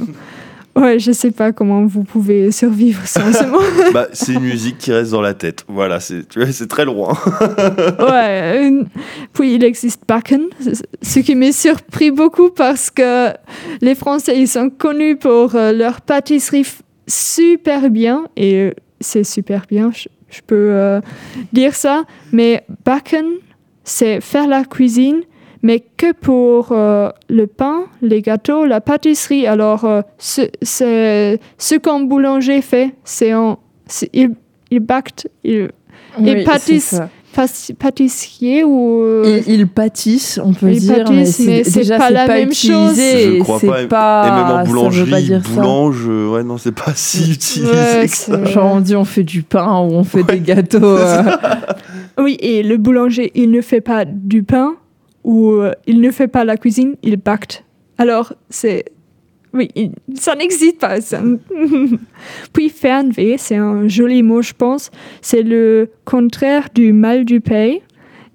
[0.74, 4.78] ouais je sais pas comment vous pouvez survivre sans ce mot Bah, c'est une musique
[4.78, 5.64] qui reste dans la tête.
[5.68, 7.16] Voilà, c'est tu vois, c'est très loin.
[8.00, 8.72] ouais
[9.32, 10.48] puis il existe Bakken
[11.00, 13.28] ce qui m'a surpris beaucoup parce que
[13.80, 16.66] les Français ils sont connus pour euh, leur pâtisserie
[17.06, 21.00] super bien et c'est super bien je, je peux euh,
[21.52, 23.26] dire ça mais Bakken
[23.84, 25.20] c'est faire la cuisine
[25.62, 29.46] mais que pour euh, le pain, les gâteaux, la pâtisserie.
[29.46, 33.32] Alors, euh, ce, ce qu'un boulanger fait, c'est
[34.12, 34.30] il,
[34.70, 35.70] il bacte, il
[36.20, 36.84] Oui, pâtisse.
[36.84, 37.08] c'est ça.
[37.34, 41.98] pâti- pâtissier ou euh, Ils, ils pâtissent, on peut Ils dire, c'est mais c'est déjà
[41.98, 42.72] pas la pas même utilisé.
[42.72, 42.96] chose.
[42.96, 43.86] Je et crois c'est pas.
[43.86, 45.52] Pas- Et même en boulangerie, dire ça.
[45.54, 47.72] boulange, euh, ouais, non, c'est pas si utilisé.
[47.72, 48.38] Ouais, que ça.
[48.44, 50.78] c'est- Genre on dit on fait du pain ou on fait des gâteaux.
[50.82, 51.22] euh,
[52.18, 54.74] oui, et le boulanger, il ne fait pas du pain
[55.28, 57.64] ou euh, il ne fait pas la cuisine, il bacte.
[57.98, 58.84] Alors, c'est.
[59.52, 61.00] Oui, il- ça n'existe pas.
[61.00, 61.20] ça.
[62.52, 64.90] Puis, Fernweh, c'est un joli mot, je pense.
[65.20, 67.80] C'est le contraire du mal du pays.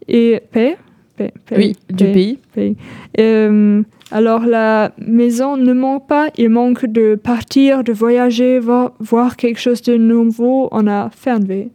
[0.08, 0.42] Et.
[0.52, 0.78] Paix
[1.16, 2.76] Paix, paix, oui, du pays.
[3.20, 9.36] Euh, alors la maison ne manque pas, il manque de partir, de voyager, voir, voir
[9.38, 10.70] quelque chose de nouveau.
[10.72, 11.70] On a Fernweh.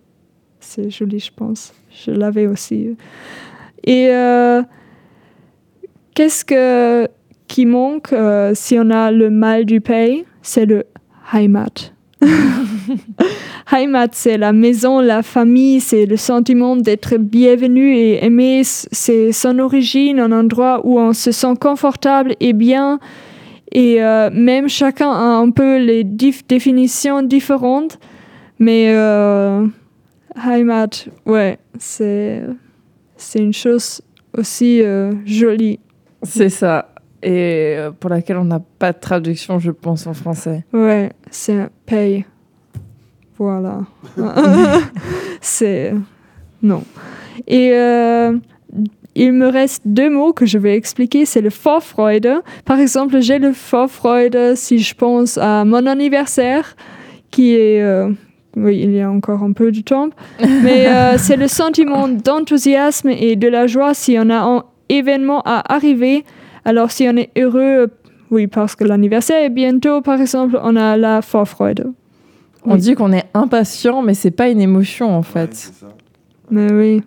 [0.58, 1.72] C'est joli, je pense.
[2.04, 2.96] Je l'avais aussi.
[3.84, 4.62] Et euh,
[6.18, 7.06] qu'est-ce que,
[7.46, 10.24] qui manque euh, si on a le mal du pays?
[10.42, 10.82] C'est le
[11.32, 11.92] Heimat.
[13.72, 18.62] Heimat, c'est la maison, la famille, c'est le sentiment d'être bienvenu et aimé.
[18.64, 22.98] C'est son origine, un endroit où on se sent confortable et bien.
[23.70, 28.00] Et euh, même chacun a un peu les définitions différentes.
[28.58, 29.64] Mais euh,
[30.34, 32.42] Heimat, ouais, c'est
[33.36, 34.02] une chose
[34.36, 34.82] aussi
[35.24, 35.78] jolie.
[36.22, 36.92] C'est ça.
[37.22, 40.64] Et euh, pour laquelle on n'a pas de traduction, je pense, en français.
[40.72, 42.24] Ouais, c'est paye.
[43.36, 43.80] Voilà.
[45.40, 45.94] c'est.
[46.62, 46.82] Non.
[47.46, 48.36] Et euh,
[49.14, 51.24] il me reste deux mots que je vais expliquer.
[51.24, 52.28] C'est le Vorfreude.
[52.64, 56.76] Par exemple, j'ai le Vorfreude si je pense à mon anniversaire,
[57.30, 57.82] qui est.
[57.82, 58.10] euh,
[58.56, 60.10] oui, il y a encore un peu de temps.
[60.40, 65.42] Mais euh, c'est le sentiment d'enthousiasme et de la joie si on a un événement
[65.44, 66.24] à arriver.
[66.64, 67.86] Alors, si on est heureux, euh,
[68.30, 71.92] oui, parce que l'anniversaire est bientôt, par exemple, on a la Vorfreude.
[72.64, 72.80] On Oui.
[72.80, 75.54] dit qu'on est impatient, mais c'est pas une émotion en fait.
[75.54, 75.86] c'est ça.
[76.50, 77.02] Mais oui.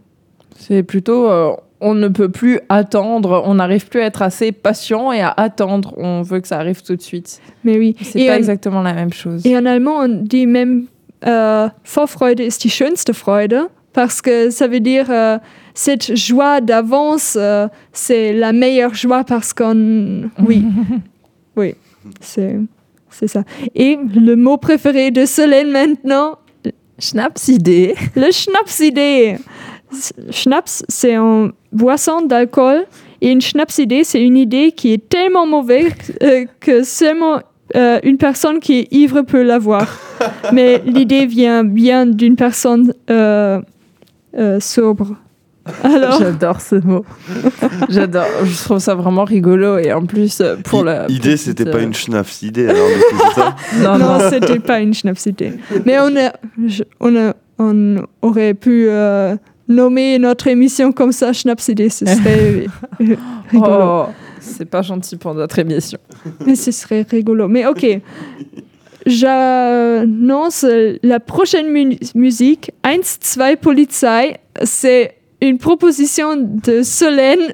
[0.57, 5.11] C'est plutôt euh, on ne peut plus attendre, on n'arrive plus à être assez patient
[5.11, 5.93] et à attendre.
[5.97, 7.41] On veut que ça arrive tout de suite.
[7.63, 7.95] Mais oui.
[8.01, 9.45] C'est pas en- exactement la même chose.
[9.45, 10.85] Et en allemand, on dit même
[11.27, 15.37] euh, Vorfreude ist die schönste Freude, parce que ça veut dire euh,
[15.73, 20.29] cette joie d'avance, euh, c'est la meilleure joie parce qu'on.
[20.45, 20.63] Oui,
[21.55, 21.75] oui,
[22.19, 22.57] c'est
[23.09, 23.43] c'est ça.
[23.75, 26.37] Et le mot préféré de Solène maintenant,
[26.99, 27.93] Schnapsidee.
[28.15, 29.35] le Schnapsidee.
[29.91, 32.85] S- Schnaps, c'est une boisson d'alcool.
[33.19, 35.91] Et une Schnapsidee, c'est une idée qui est tellement mauvaise
[36.23, 37.39] euh, que seulement
[37.75, 39.99] euh, une personne qui est ivre peut l'avoir.
[40.53, 43.59] Mais l'idée vient bien d'une personne euh,
[44.37, 45.15] euh, sobre.
[45.83, 47.05] Alors, J'adore ce mot.
[47.89, 48.25] J'adore.
[48.43, 51.05] Je trouve ça vraiment rigolo et en plus euh, pour I- la.
[51.07, 52.87] idée, petite, c'était euh, pas une schnapps idée, alors
[53.35, 54.29] ça Non, non, non.
[54.29, 55.53] c'était pas une Schnapsidee.
[55.85, 56.33] Mais on, a,
[56.65, 59.35] je- on, a- on aurait pu euh,
[59.67, 61.91] nommer notre émission comme ça, Schnapsidee.
[61.91, 62.65] Ce serait
[63.01, 63.15] euh,
[63.51, 63.75] rigolo.
[63.81, 64.05] Oh,
[64.39, 65.99] c'est pas gentil pour notre émission.
[66.47, 67.47] Mais ce serait rigolo.
[67.47, 67.85] Mais ok.
[69.05, 70.65] J'annonce
[71.03, 72.71] la prochaine mu- musique.
[72.83, 74.37] 1, 2 Polizei.
[74.63, 77.53] C'est une proposition de Solène.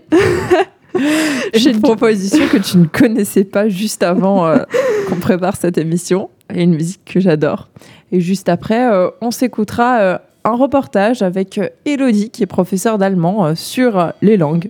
[1.54, 4.58] Je- Une proposition que tu ne connaissais pas juste avant euh,
[5.10, 6.30] qu'on prépare cette émission.
[6.54, 7.70] Et une musique que j'adore.
[8.12, 12.98] Et juste après, euh, on s'écoutera euh, un reportage avec euh, Elodie, qui est professeure
[12.98, 14.70] d'allemand, euh, sur euh, les langues.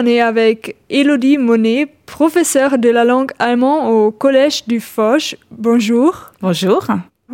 [0.00, 5.36] on est avec Elodie Monet, professeure de la langue allemande au Collège du Foch.
[5.50, 6.32] Bonjour.
[6.40, 6.86] Bonjour.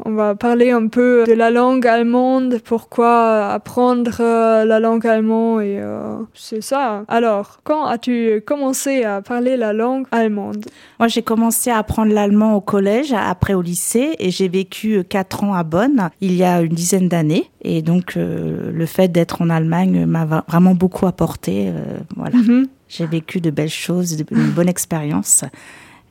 [0.05, 5.63] On va parler un peu de la langue allemande, pourquoi apprendre euh, la langue allemande
[5.63, 7.05] et euh, c'est ça.
[7.09, 10.67] Alors, quand as-tu commencé à parler la langue allemande?
[10.99, 15.03] Moi, j'ai commencé à apprendre l'allemand au collège, après au lycée, et j'ai vécu euh,
[15.03, 17.51] quatre ans à Bonn, il y a une dizaine d'années.
[17.63, 21.69] Et donc, euh, le fait d'être en Allemagne m'a vraiment beaucoup apporté.
[21.69, 22.37] euh, voilà.
[22.37, 22.69] Mhm.
[22.89, 25.45] J'ai vécu de belles choses, une bonne expérience.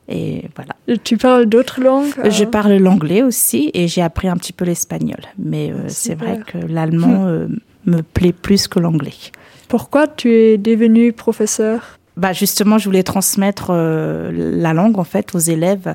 [0.08, 0.98] Et voilà.
[1.02, 4.64] Tu parles d'autres langues Je euh, parle l'anglais aussi et j'ai appris un petit peu
[4.64, 5.20] l'espagnol.
[5.38, 6.28] Mais euh, c'est Super.
[6.28, 7.48] vrai que l'allemand euh,
[7.86, 9.14] me plaît plus que l'anglais.
[9.68, 11.98] Pourquoi tu es devenu professeur?
[12.16, 15.94] Bah justement, je voulais transmettre euh, la langue en fait aux élèves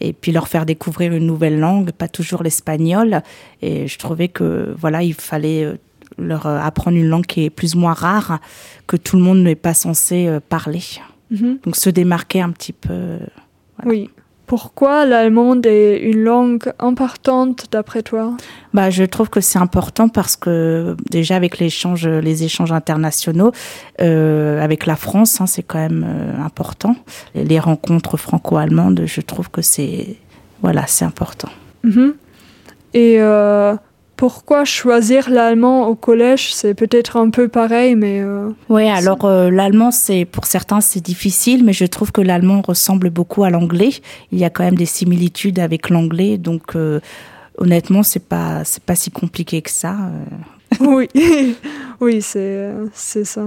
[0.00, 3.22] et puis leur faire découvrir une nouvelle langue, pas toujours l'espagnol.
[3.62, 5.76] Et je trouvais que voilà, il fallait euh,
[6.18, 8.40] leur euh, apprendre une langue qui est plus ou moins rare,
[8.86, 10.82] que tout le monde n'est pas censé euh, parler.
[11.30, 11.60] Mhm.
[11.64, 13.18] Donc se démarquer un petit peu.
[13.84, 14.10] Oui.
[14.46, 18.36] Pourquoi l'allemande est une langue importante d'après toi?
[18.74, 23.52] Bah, je trouve que c'est important parce que déjà avec les échanges internationaux
[24.02, 26.96] euh, avec la France, hein, c'est quand même euh, important.
[27.34, 30.16] Les rencontres franco-allemandes, je trouve que c'est
[30.60, 31.48] voilà, c'est important.
[31.82, 32.14] Mhm.
[32.94, 33.74] Et euh,
[34.16, 36.54] pourquoi choisir l'allemand au collège?
[36.54, 41.00] C'est peut-être un peu pareil, mais euh, Oui, alors euh, l'allemand, c'est pour certains c'est
[41.00, 43.90] difficile, mais je trouve que l'allemand ressemble beaucoup à l'anglais.
[44.30, 47.00] Il y a quand même des similitudes avec l'anglais, donc euh,
[47.58, 49.96] honnêtement, c'est pas c'est pas si compliqué que ça.
[50.80, 51.08] oui,
[52.00, 53.46] oui, c'est c'est ça.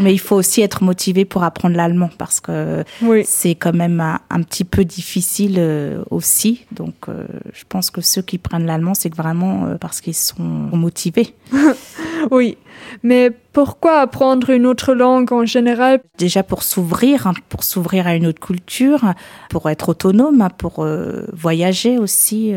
[0.00, 4.00] Mais il faut aussi être motivé pour apprendre l'allemand parce que Oui, c'est quand même
[4.00, 6.64] un, un petit peu difficile euh, aussi.
[6.72, 10.42] Donc, euh, je pense que ceux qui prennent l'allemand, c'est vraiment euh, parce qu'ils sont
[10.42, 11.34] motivés.
[12.30, 12.56] oui.
[13.02, 16.00] Mais pourquoi apprendre une autre langue en général?
[16.18, 19.12] Déjà pour s'ouvrir, hein, pour s'ouvrir à une autre culture,
[19.50, 20.86] pour être autonome, hein, pour
[21.32, 22.54] voyager aussi.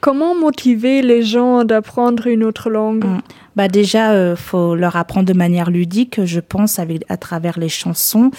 [0.00, 3.04] Comment motiver les gens d'apprendre une autre langue?
[3.04, 3.20] Mm.
[3.56, 7.70] Bah déjà, euh, faut leur apprendre de manière ludique, je pense, avec, à travers les
[7.70, 8.30] chansons.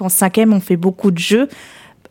[0.00, 1.48] En cinquième, on fait beaucoup de jeux.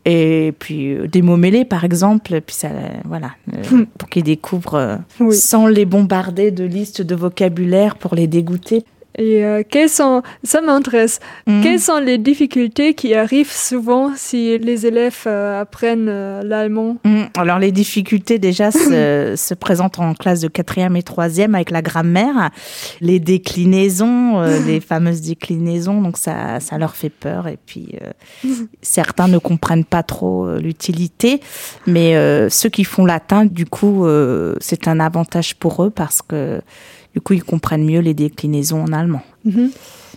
[0.04, 4.24] Et puis euh, des mots mêlés, par exemple, puis ça, euh, voilà, euh, pour qu'ils
[4.24, 5.34] découvrent euh, Oui.
[5.36, 8.84] sans les bombarder de listes de vocabulaire pour les dégoûter.
[9.18, 11.62] Et euh, quelles sont, ça m'intéresse, Mhm.
[11.62, 16.96] quelles sont les difficultés qui arrivent souvent si les élèves euh, apprennent euh, l'allemand?
[17.04, 17.22] Mm.
[17.36, 21.82] Alors les difficultés déjà se, se présentent en classe de quatrième et troisième avec la
[21.82, 22.50] grammaire,
[23.00, 28.50] les déclinaisons, euh, les fameuses déclinaisons, donc ça, ça leur fait peur et puis euh,
[28.82, 31.40] certains ne comprennent pas trop l'utilité,
[31.86, 36.22] mais euh, ceux qui font latin, du coup, euh, c'est un avantage pour eux parce
[36.22, 36.60] que
[37.14, 39.22] du coup ils comprennent mieux les déclinaisons en allemand.
[39.44, 39.70] Mhm.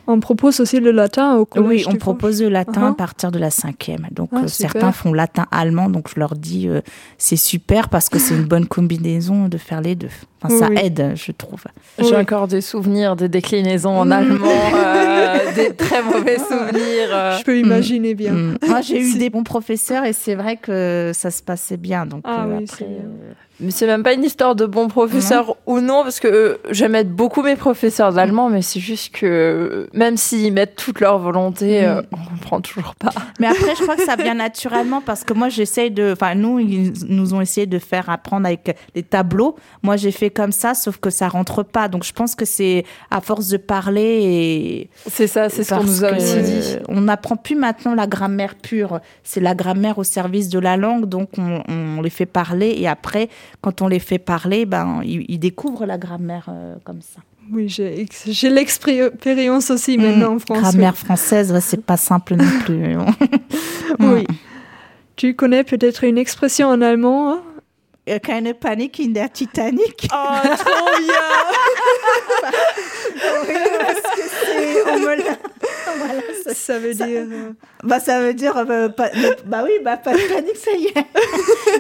[0.08, 1.88] On propose aussi le latin au collège.
[1.88, 2.92] Oui, on propose le latin Uh-huh.
[2.92, 4.08] à partir de la cinquième.
[4.12, 6.82] Donc Ah, euh, certains font latin-allemand, donc je leur dis euh,
[7.18, 10.10] c'est super parce que c'est une bonne combinaison de faire les deux.
[10.46, 10.78] Enfin, ça Oui.
[10.84, 11.64] aide, je trouve.
[12.00, 12.16] J'ai Oui.
[12.16, 17.10] encore des souvenirs, des déclinaisons en allemand, euh, des très mauvais souvenirs.
[17.12, 17.38] euh.
[17.38, 18.34] Je peux imaginer bien.
[18.34, 18.58] Mm.
[18.68, 22.06] Moi, j'ai eu des bons professeurs et c'est vrai que ça se passait bien.
[22.06, 22.98] Donc Ah euh, oui, après, c'est bien.
[23.00, 26.58] euh, Mais c'est même pas une histoire de bons professeurs ou non, parce que euh,
[26.72, 31.00] j'aime être beaucoup mes professeurs d'allemand, mais c'est juste que euh, même s'ils mettent toute
[31.00, 33.12] leur volonté, euh, on comprend toujours pas.
[33.40, 36.12] Mais après, je crois que ça vient naturellement parce que moi, j'essaye de.
[36.14, 39.56] Enfin, nous, ils nous ont essayé de faire apprendre avec les tableaux.
[39.84, 41.88] Moi, j'ai fait comme ça, sauf que ça rentre pas.
[41.88, 44.90] Donc, je pense que c'est à force de parler et.
[45.10, 46.76] C'est ça, c'est ce qu'on nous a aussi dit.
[46.90, 49.00] On n'apprend plus maintenant la grammaire pure.
[49.24, 51.06] C'est la grammaire au service de la langue.
[51.06, 52.76] Donc, on, on les fait parler.
[52.78, 53.30] Et après,
[53.62, 57.22] quand on les fait parler, ben, ils, ils découvrent la grammaire euh, comme ça.
[57.54, 60.40] Oui, j'ai l'expérience aussi maintenant en Mm.
[60.40, 60.60] France.
[60.62, 62.96] Grammaire française, ouais, c'est pas simple non plus.
[62.96, 63.06] bon.
[64.14, 64.26] Oui.
[65.16, 67.42] Tu connais peut-être une expression en allemand hein?
[68.22, 70.08] Keine Panik in der Titanic.
[70.14, 71.16] Oh, trop bien
[74.88, 75.38] on me l'a-
[75.98, 77.06] Voilà, ça, Ça veut dire...
[77.08, 77.52] euh,
[77.84, 80.86] bah, ça veut dire, euh, pas- ne- bah oui, bah, pas de panique, ça y
[80.88, 81.06] est.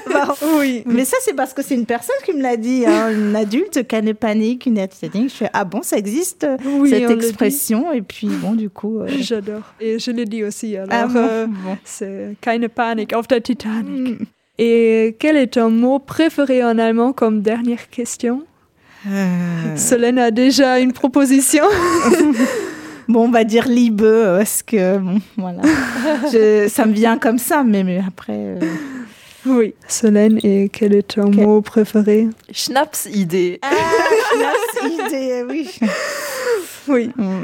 [0.11, 0.83] Bah, Oui.
[0.85, 3.83] mais ça, c'est parce que c'est une personne qui me l'a dit, hein, une adulte,
[4.19, 5.29] Panik in der Titanic.
[5.31, 7.25] Je fais, ah bon, ça existe, Oui, cette on dit.
[7.25, 7.91] expression?
[7.91, 8.99] Et puis, bon, du coup.
[8.99, 9.61] euh, J'adore.
[9.79, 10.77] Et je le dis aussi.
[10.77, 11.77] Alors, ah bon, euh, bon.
[11.83, 14.19] c'est keine Panik auf der Titanic.
[14.57, 18.43] Et quel est ton mot préféré en allemand comme dernière question?
[19.07, 21.63] Euh, Solène a déjà une proposition.
[23.07, 25.61] Bon, on va dire Liebe, parce que, bon, voilà.
[26.33, 28.33] Je- ça me vient comme ça, mais, mais après.
[28.33, 28.59] euh,
[29.45, 29.75] oui.
[29.87, 32.27] Solène, et quel est ton mot préféré?
[32.51, 33.59] Schnaps idée.
[33.61, 33.69] Ah,
[34.87, 35.69] idée, oui.
[36.87, 37.11] Oui.
[37.15, 37.43] Mm.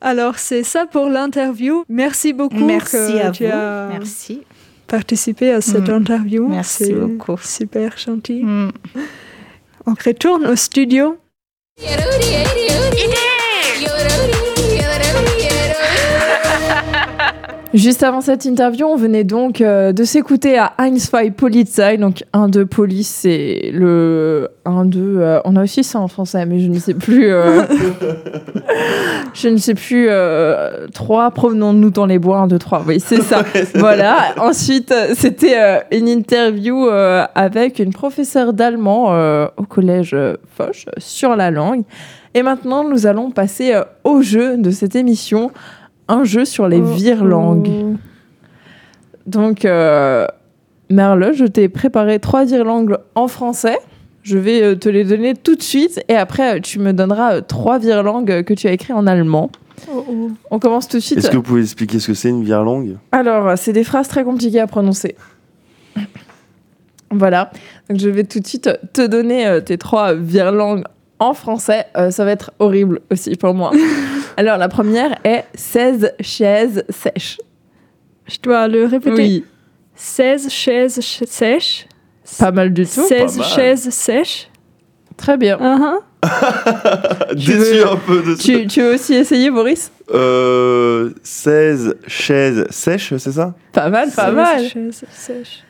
[0.00, 1.84] Alors, c'est ça pour l'interview.
[1.88, 3.52] Merci beaucoup Merci que à tu vous.
[3.52, 4.42] as Merci.
[4.98, 5.94] Participé à cette Mm.
[6.00, 6.48] interview.
[6.48, 7.36] Merci C'est beaucoup.
[7.42, 8.42] Super gentil.
[8.44, 8.70] Mm.
[9.86, 11.16] On retourne au studio.
[17.74, 22.22] Juste avant cette interview, on venait donc euh, de s'écouter à 1, 2 Polizei, donc
[22.32, 25.00] 1, 2 police, c'est le 1, 2.
[25.00, 27.32] euh, on a aussi ça en français, mais je ne sais plus.
[27.32, 27.62] euh,
[29.34, 30.08] je ne sais plus.
[30.92, 32.84] 3, promenons-nous dans les bois, 1, 2, 3.
[32.86, 33.42] Oui, c'est ça.
[33.74, 34.34] voilà.
[34.38, 39.06] Ensuite, c'était une interview avec une professeure d'allemand
[39.56, 40.16] au collège
[40.56, 41.82] Foch sur la langue.
[42.34, 45.50] Et maintenant, nous allons passer au jeu de cette émission,
[46.08, 47.68] un jeu sur les Oh, virelangues.
[47.70, 47.94] oh.
[49.26, 50.26] Donc, euh,
[50.90, 53.78] Merle, je t'ai préparé trois virelangues en français.
[54.22, 57.40] Je vais euh, te les donner tout de suite et après, euh, tu me donneras
[57.42, 59.50] trois virelangues euh, que tu as écrites en allemand.
[59.92, 60.30] Oh, oh.
[60.50, 61.18] On commence tout de suite.
[61.18, 64.24] Est-ce que vous pouvez expliquer ce que c'est une virelangue Alors, c'est des phrases très
[64.24, 65.16] compliquées à prononcer.
[67.10, 67.50] Voilà.
[67.88, 70.82] Donc, je vais tout de suite te donner euh, tes trois virelangues
[71.20, 71.86] en français.
[71.96, 73.70] Euh, ça va être horrible aussi pour moi.
[74.36, 77.38] Alors, la première est 16 chaises sèches.
[78.26, 79.14] Je dois le répéter.
[79.22, 79.44] Oui,
[79.94, 81.86] 16 chaises ch- sèches.
[82.38, 83.06] pas mal du tout.
[83.06, 83.46] 16 mal.
[83.46, 84.48] chaises sèches.
[85.16, 85.58] Très bien.
[85.58, 86.00] Uh-huh.
[87.36, 88.42] Tu Déçu veux- un peu de ça.
[88.42, 89.90] Tu, tu veux aussi essayer, Boris?
[90.12, 93.54] Euh, 16 chaises sèches, c'est ça?
[93.72, 94.68] Pas mal, pas 16 mal.
[94.68, 95.62] chaises sèches.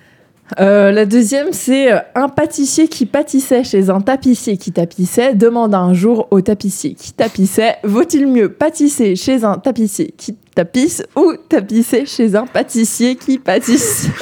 [0.60, 5.78] Euh, la deuxième, c'est euh, un pâtissier qui pâtissait chez un tapissier qui tapissait demanda
[5.78, 11.32] un jour au tapissier qui tapissait Vaut-il mieux pâtisser chez un tapissier qui tapisse ou
[11.48, 14.08] tapisser chez un pâtissier qui pâtisse?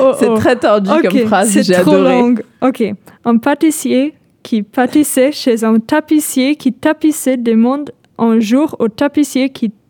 [0.00, 0.36] Oh, C'est oh.
[0.36, 2.18] très tordu comme phrase, c'est j'ai trop adoré.
[2.20, 2.34] long.
[2.62, 2.82] Ok.
[3.24, 9.70] Un pâtissier qui pâtissait chez un tapissier qui tapissait demande un jour au tapissier qui
[9.70, 9.85] tapissait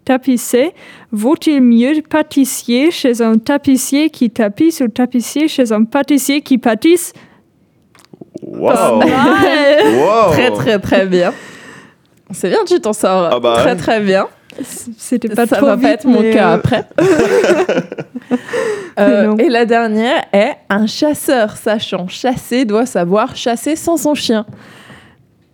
[1.12, 7.12] Vaut-il mieux pâtissier chez un tapissier qui tapisse ou tapissier chez un pâtissier qui pâtisse?
[8.42, 9.00] Wow.
[10.32, 11.32] Très très très bien.
[12.32, 13.76] C'est bien, tu t'en sors Ah bah très ouais.
[13.76, 14.26] très bien.
[14.96, 16.84] C'était pas Ça trop va vite, pas être mon cas euh, après.
[18.98, 24.46] Euh, et la dernière est un chasseur sachant chasser doit savoir chasser sans son chien.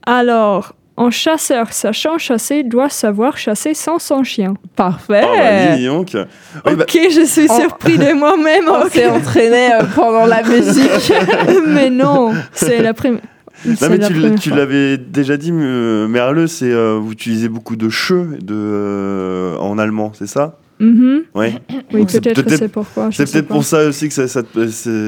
[0.07, 4.55] Alors, un chasseur sachant chasser doit savoir chasser sans son chien.
[4.77, 5.23] Parfait.
[5.25, 6.11] Ah, bah, dis donc.
[6.15, 8.69] Oui, bah, Ok, je suis surpris de moi-même.
[8.69, 8.93] On ok.
[8.93, 11.13] s'est entraîné euh, pendant la musique.
[11.69, 13.21] mais non, c'est la première.
[13.65, 18.13] non, mais tu, l'avais déjà dit, euh, Merle, c'est euh, vous utilisez beaucoup de che
[18.41, 20.59] de, euh, en allemand, c'est ça?
[20.79, 21.23] Mhm.
[21.35, 21.55] Ouais.
[21.93, 23.11] Oui, c'est peut-être c'est pourquoi.
[23.13, 24.43] C'est peut-être pour ça aussi que ça, ça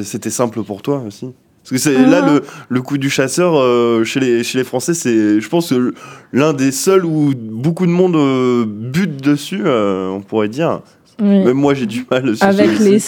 [0.05, 1.33] c'était simple pour toi aussi.
[1.65, 2.07] Parce que c'est Ah.
[2.07, 5.71] là le, le coup du chasseur euh, chez les chez les Français, c'est je pense
[5.71, 5.95] que
[6.33, 10.81] l'un des seuls où beaucoup de monde euh, bute dessus, euh, on pourrait dire.
[11.23, 11.45] Oui.
[11.45, 12.37] Même moi j'ai du mal.
[12.37, 12.99] sur Avec les,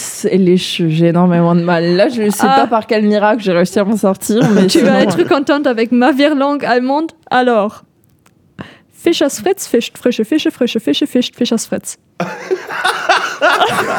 [0.57, 1.95] cheveux, j'ai énormément de mal.
[1.97, 2.61] Là, je ne sais Ah.
[2.61, 4.39] pas par quel miracle j'ai réussi à m'en sortir.
[4.55, 7.11] Mais Tu sinon, vas être contente avec ma virlangue allemande.
[7.29, 7.83] Alors,
[8.91, 11.97] Fischers Fritz fischt frische Fische, frische Fische fischt Fischers Fritz.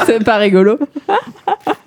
[0.05, 0.77] C'est pas rigolo.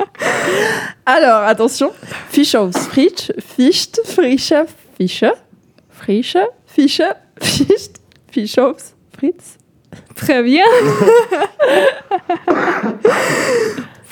[1.04, 1.90] Alors, attention.
[2.30, 4.66] Fisch aufs Fritsch, fischt, frische,
[4.96, 5.32] Fische,
[5.88, 7.96] frische, Fische, fischt,
[8.30, 9.58] Fisch aufs Fritz.
[10.14, 10.64] Très bien.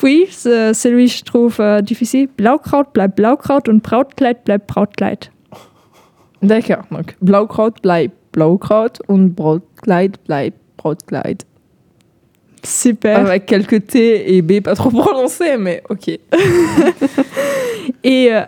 [0.03, 2.29] Oui, c'est celui que je trouve euh, difficile.
[2.29, 5.31] Blaukraut bleibt Blaukraut und Brautkleid bleibt Brautkleid.
[6.43, 11.45] D'accord, donc Blaukraut bleibt Blaukraut und Brotkleid bleibt Brotkleid.
[12.63, 13.19] Super.
[13.19, 16.09] Avec quelques T et B pas trop prononcés, mais ok.
[18.05, 18.43] Et euh,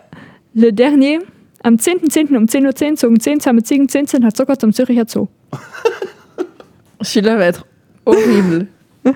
[0.55, 1.19] le dernier,
[1.63, 2.35] am 10.10.
[2.35, 5.27] um 10.10 Uhr 10 zogen 10 zahme Ziegen 10 hat Zucker zum Züricher Zoo.
[7.01, 7.65] Celui-là va être
[8.05, 8.67] horrible.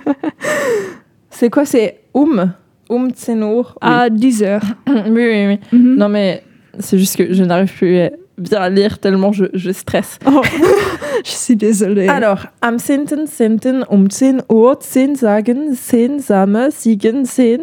[1.30, 2.54] c'est quoi C'est Um?
[2.90, 4.64] Um Tsenur À 10 heures.
[4.88, 5.60] oui, oui, oui.
[5.72, 5.96] Mhm.
[5.96, 6.44] Non, mais
[6.80, 10.20] c'est juste que je n'arrive plus à bien lire tellement je, je stresse.
[10.26, 10.42] Oh,
[11.26, 12.08] je suis désolée.
[12.08, 13.28] Alors, am 10.
[13.28, 13.84] 10.
[13.90, 17.60] um 10 Uhr 10 sagen 10 Same Siegen 10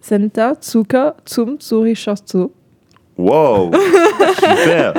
[0.00, 2.52] Center Zucker zum Zuricher Zoo.
[3.18, 3.70] Wow,
[4.34, 4.94] super.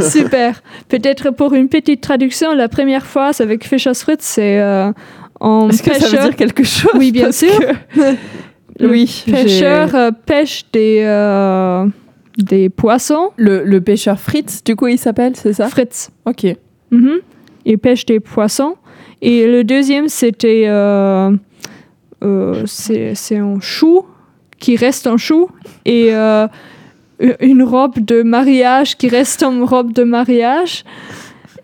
[0.00, 0.60] Super.
[0.88, 3.64] Peut-être pour une petite traduction, la première phrase avec
[4.20, 4.92] c'est euh,
[5.40, 6.92] en Est-ce que ça veut dire quelque chose?
[6.94, 7.48] Oui, bien sûr.
[7.58, 8.14] que-
[8.78, 11.86] Le oui, pêcheur euh, pêche des, euh,
[12.44, 13.30] des poissons.
[13.36, 15.68] Le, le pêcheur Fritz, du coup, il s'appelle, c'est ça?
[15.68, 16.10] Fritz.
[16.24, 16.46] Ok.
[16.90, 17.18] Mhm.
[17.66, 18.76] Il pêche des poissons.
[19.22, 20.64] Et le deuxième, c'était.
[20.68, 21.30] euh,
[22.22, 24.04] euh, c'est c'est un chou
[24.58, 25.48] qui reste en chou.
[25.84, 26.46] Et euh,
[27.40, 30.84] une robe de mariage qui reste en robe de mariage.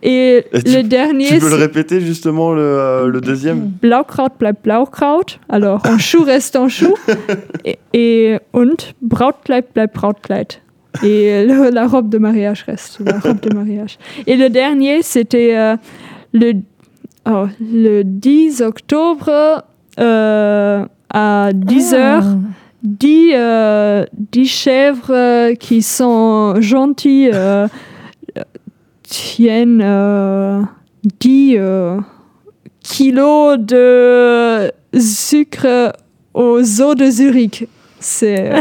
[0.03, 3.61] Et Et le dernier, Tu peux le répéter justement le, euh, le deuxième?
[3.81, 5.24] Blaukraut bleibt Blaukraut.
[5.49, 6.95] Alors, en chou reste en chou.
[7.64, 10.59] et, et und Brautkleid bleibt Brautkleid.
[11.03, 13.99] Et le- la robe de mariage reste la robe de mariage.
[14.26, 15.76] Et le dernier, c'était euh,
[16.32, 16.53] le,
[17.28, 19.62] oh, le 10 octobre
[19.99, 22.24] euh, à 10 heures.
[22.82, 27.66] 10, euh, 10 chèvres euh, qui sont gentilles euh,
[28.38, 28.42] euh,
[29.03, 30.61] tiennent euh,
[31.20, 31.99] 10 euh,
[32.80, 35.92] kilos de sucre
[36.34, 37.66] aux eaux de Zurich.
[37.99, 38.53] C'est.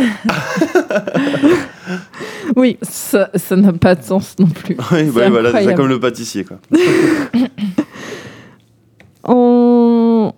[2.55, 2.77] oui.
[2.81, 4.75] Ça ça n'a pas de sens non plus.
[4.91, 6.45] Oui, bah, C'est voilà, déjà comme le pâtissier.
[6.45, 6.57] Quoi.
[9.23, 10.31] On.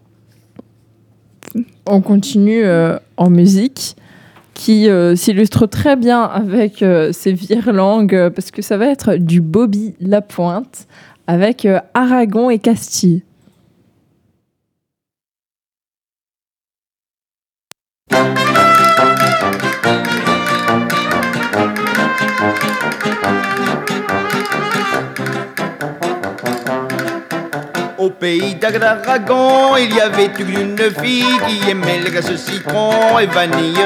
[1.90, 3.96] On continue euh, en musique
[4.58, 9.16] qui euh, s'illustre très bien avec euh, ces virelangues euh, parce que ça va être
[9.16, 10.88] du Bobby Lapointe
[11.28, 13.22] avec euh, Aragon et Castille.
[28.08, 33.86] Au pays d'Aragon, il y avait une fille qui aimait le glace citron et vanille.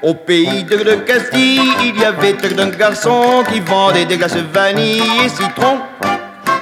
[0.00, 5.02] Au pays de de Castille, il y avait un garçon qui vendait des glaces vanille
[5.26, 5.76] et citron.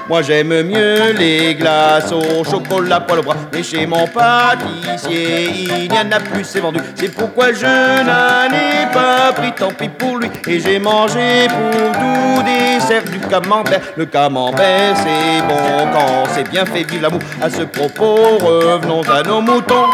[0.09, 3.35] Moi j'aime mieux les glaces au chocolat poil au bras.
[3.53, 6.79] Mais chez mon pâtissier il n'y en a plus c'est vendu.
[6.95, 10.31] C'est pourquoi je n'en ai pas pris tant pis pour lui.
[10.47, 13.81] Et j'ai mangé pour tout dessert du camembert.
[13.97, 17.21] Le camembert c'est bon quand c'est bien fait vive l'amour.
[17.43, 19.87] À ce propos revenons à nos moutons.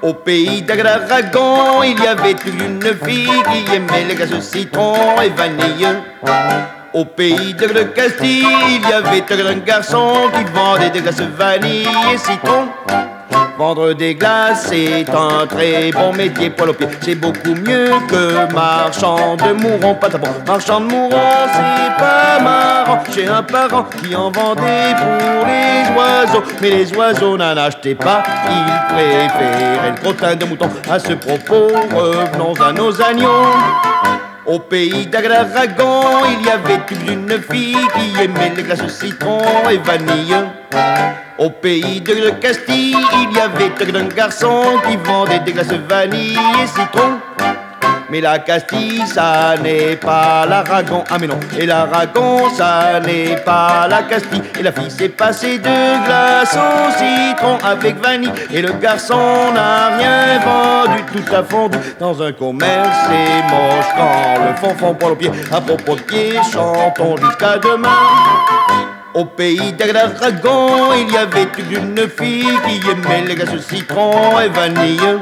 [0.00, 5.86] Au pays d'Aragon, il y avait une fille qui aimait les glaces citron et vanille.
[6.94, 12.18] Au pays de Castille, il y avait un garçon qui vendait des glaces vanille et
[12.18, 12.68] citron.
[13.56, 16.88] Vendre des glaces, c'est un très bon métier poil au pied.
[17.00, 20.28] C'est beaucoup mieux que marchand de mourons, pas bon.
[20.46, 23.02] Marchand de mourons, c'est pas marrant.
[23.14, 26.44] J'ai un parent qui en vendait pour les oiseaux.
[26.60, 30.68] Mais les oiseaux n'en achetaient pas, ils préféraient le crottin de mouton.
[30.90, 33.46] À ce propos, revenons à nos agneaux.
[34.44, 36.80] Au pays d'Aragon, il y avait
[37.12, 39.40] une fille qui aimait les glaces citron
[39.70, 40.34] et vanille.
[41.38, 46.66] Au pays de Castille, il y avait un garçon qui vendait des glaces vanille et
[46.66, 47.20] citron.
[48.12, 51.40] Mais la Castille, ça n'est pas l'Aragon, ah mais non.
[51.58, 54.42] Et l'Aragon, ça n'est pas la Castille.
[54.60, 58.30] Et la fille s'est passée de glace au citron avec vanille.
[58.52, 59.16] Et le garçon
[59.54, 62.98] n'a rien vendu, tout a fondu dans un commerce.
[63.08, 65.30] C'est moche quand le fond fond pour le pied.
[65.50, 68.91] À propos de pied, chantons jusqu'à demain.
[69.14, 75.20] Au pays d'Aragon, il y avait une fille qui aimait les glaces citron et vanille.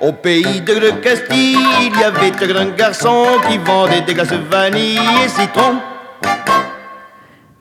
[0.00, 4.98] Au pays de de Castille, il y avait un garçon qui vendait des glaces vanille
[5.24, 5.76] et citron.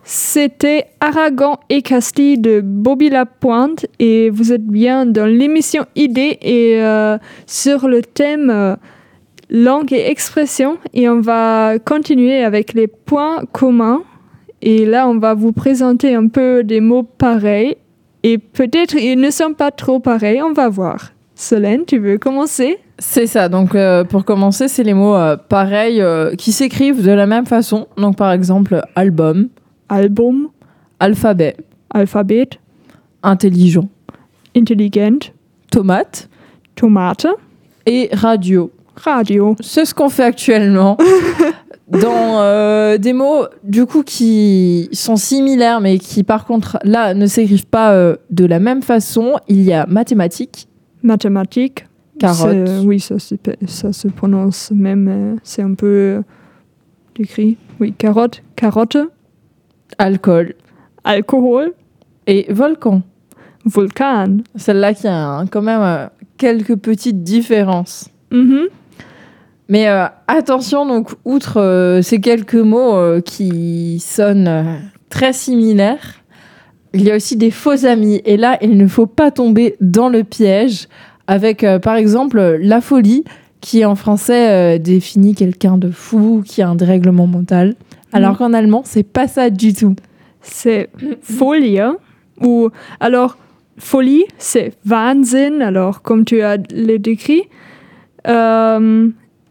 [0.03, 6.81] C'était Aragon et Castille de Bobby Lapointe et vous êtes bien dans l'émission Idée et
[6.81, 8.75] euh, sur le thème euh,
[9.51, 14.01] langue et expression et on va continuer avec les points communs
[14.65, 17.77] et là on va vous présenter un peu des mots pareils
[18.23, 21.11] et peut-être ils ne sont pas trop pareils, on va voir.
[21.35, 22.79] Solène, tu veux commencer?
[22.97, 23.49] C'est ça.
[23.49, 27.45] Donc, euh, pour commencer, c'est les mots euh, pareils euh, qui s'écrivent de la même
[27.45, 27.87] façon.
[27.97, 29.49] Donc, par exemple, album,
[29.89, 30.49] Album,
[30.99, 31.55] alphabet,
[31.93, 32.49] Alphabet,
[33.21, 33.89] intelligent,
[34.57, 35.19] intelligent,
[35.69, 36.27] tomate
[36.73, 37.27] Tomate,
[37.85, 38.71] et radio.
[38.95, 39.55] radio.
[39.59, 40.97] C'est ce qu'on fait actuellement.
[41.87, 47.27] Dans euh, des mots, du coup, qui sont similaires, mais qui, par contre, là, ne
[47.27, 50.67] s'écrivent pas euh, de la même façon, il y a mathématiques,
[51.03, 51.85] mathématiques.
[52.17, 52.69] Carotte.
[52.85, 56.23] Oui, ça, ça se prononce même, euh, c'est un peu
[57.15, 57.57] décrit.
[57.79, 58.97] Oui, carotte, carotte,
[59.97, 60.55] alcool
[61.05, 61.73] alcool,
[62.27, 63.03] et volcan.
[63.63, 64.37] volcan.
[64.55, 68.09] Celle-là qui a hein, quand même quelques petites différences.
[68.31, 68.67] Mhm.
[69.67, 76.21] Mais euh, attention, donc, outre euh, ces quelques mots euh, qui sonnent très similaires,
[76.93, 78.21] il y a aussi des faux amis.
[78.25, 80.87] Et là, il ne faut pas tomber dans le piège
[81.27, 83.23] avec, par exemple, la folie,
[83.59, 87.75] qui en français définit quelqu'un de fou, qui a un dérèglement mental.
[88.13, 89.95] Alors qu'en allemand, c'est pas ça du tout.
[90.41, 90.89] C'est
[91.21, 91.79] folie.
[92.41, 92.69] Ou
[93.01, 93.37] alors,
[93.77, 97.43] folie, c'est Wahnsinn, alors comme tu as le décrit.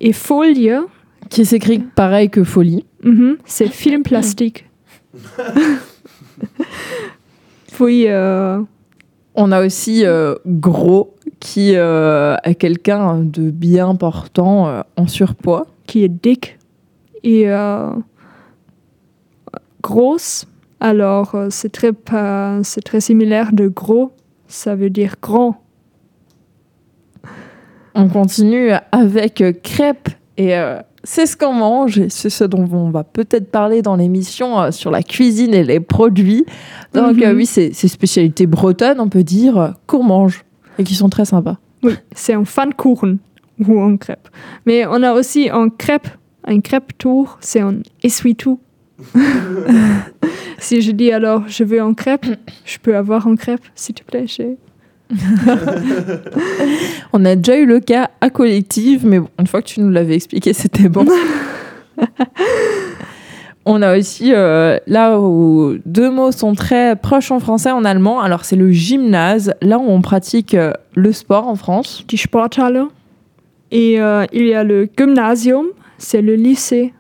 [0.07, 0.69] Et folie,
[1.31, 2.85] Qui s'écrit pareil que folie.
[3.03, 4.69] mhm, c'est film plastique.
[7.73, 8.61] Puis, euh,
[9.35, 15.67] On a aussi euh, Gros, qui euh, est quelqu'un de bien portant en surpoids.
[15.87, 16.59] qui est dick
[17.23, 17.47] et
[19.83, 20.47] grosse.
[20.81, 21.93] Alors, c'est très,
[22.63, 24.13] c'est très similaire de gros.
[24.49, 25.64] Ça veut dire grand.
[27.95, 32.69] On continue avec euh, crêpes et euh, c'est ce qu'on mange et c'est ce dont
[32.73, 36.45] on va peut-être parler dans l'émission euh, sur la cuisine et les produits.
[36.93, 37.23] Donc Mhm.
[37.23, 40.45] euh, oui, c'est spécialité bretonne, on peut dire, qu'on mange
[40.79, 41.57] et qui sont très sympas.
[41.85, 43.19] Oui, c'est un pfannkuchen
[43.67, 44.29] ou un crêpe.
[44.67, 46.09] Mais on a aussi un crêpe,
[46.47, 48.59] un crêpe tour, c'est un essuie-tout.
[50.59, 52.27] si je dis alors je veux un crêpe,
[52.65, 54.27] je peux avoir un crêpe, s'il te plaît.
[57.13, 59.91] On a déjà eu le cas à collective, mais bon, une fois que tu nous
[59.91, 61.07] l'avais expliqué, c'était bon.
[63.67, 68.21] On a aussi, euh, là où deux mots sont très proches en français, en allemand,
[68.21, 72.05] alors c'est le gymnase, là où on pratique euh, le sport en France.
[72.07, 72.85] Die Sporthalle.
[73.71, 76.93] Et euh, il y a le gymnasium, c'est le lycée.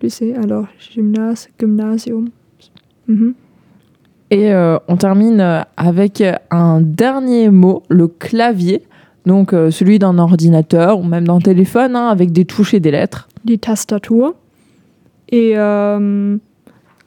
[0.00, 2.30] Lycée, alors gymnase, gymnasium.
[3.06, 3.34] Mhm.
[4.30, 8.82] Et euh, on termine euh, avec un dernier mot, le clavier,
[9.24, 12.90] donc euh, celui d'un ordinateur ou même d'un téléphone, hein, avec des touches et des
[12.90, 13.28] lettres.
[13.44, 14.34] Die Tastatur.
[15.30, 16.36] Et euh,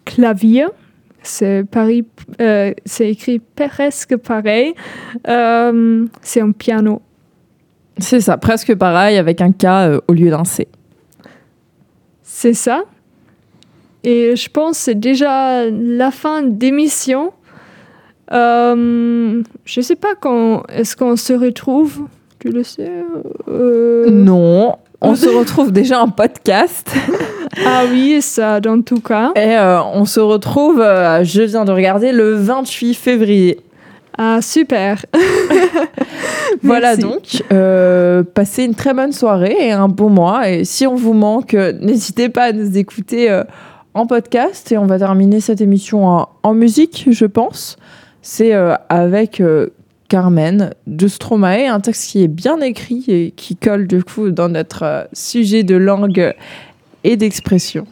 [0.06, 0.66] clavier,
[1.22, 1.66] c'est
[3.00, 4.74] écrit presque pareil.
[5.26, 7.02] C'est un piano.
[7.98, 10.68] C'est ça, presque pareil, avec un K au lieu d'un C.
[12.24, 12.84] C'est ça.
[14.04, 17.32] Et je pense que c'est déjà la fin d'émission.
[18.32, 22.02] Euh, je sais pas quand est-ce qu'on se retrouve.
[22.40, 22.92] Tu le sais
[23.48, 26.92] euh, Non, on se retrouve déjà en podcast.
[27.66, 29.34] Ah oui, ça dans tout cas.
[29.36, 33.60] Et euh, on se retrouve, euh, je viens de regarder, le 28 février.
[34.18, 35.06] Ah super.
[36.64, 40.50] Voilà donc, euh, passez une très bonne soirée et un beau mois.
[40.50, 43.44] Et si on vous manque, n'hésitez pas à nous écouter euh,
[43.94, 44.72] en podcast.
[44.72, 47.78] Et on va terminer cette émission en, en musique, je pense.
[48.22, 49.70] C'est euh, avec euh,
[50.10, 54.50] Carmen de Stromae, un texte qui est bien écrit et qui colle du coup dans
[54.50, 56.34] notre euh, sujet de langue
[57.04, 57.86] et d'expression.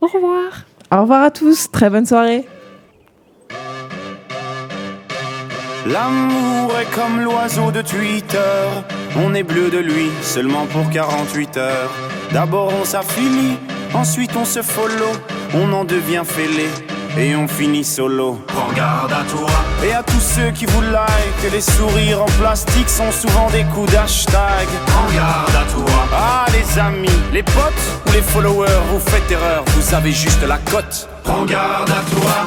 [0.00, 0.64] Au revoir.
[0.92, 2.44] Au revoir à tous, très bonne soirée.
[5.86, 8.38] L'amour est comme l'oiseau de Twitter.
[9.22, 11.92] On est bleu de lui seulement pour 48 heures.
[12.32, 13.58] D'abord on s'affilie,
[13.94, 15.12] ensuite on se follow.
[15.54, 16.68] On en devient fêlé
[17.16, 18.40] et on finit solo.
[18.48, 19.50] Prends garde à toi.
[19.84, 23.90] Et à tous ceux qui vous like, les sourires en plastique sont souvent des coups
[23.92, 24.66] d'hashtag.
[24.86, 26.08] Prends garde à toi.
[26.12, 30.58] Ah les amis, les potes ou les followers, vous faites erreur, vous avez juste la
[30.58, 31.08] cote.
[31.22, 32.46] Prends garde à toi.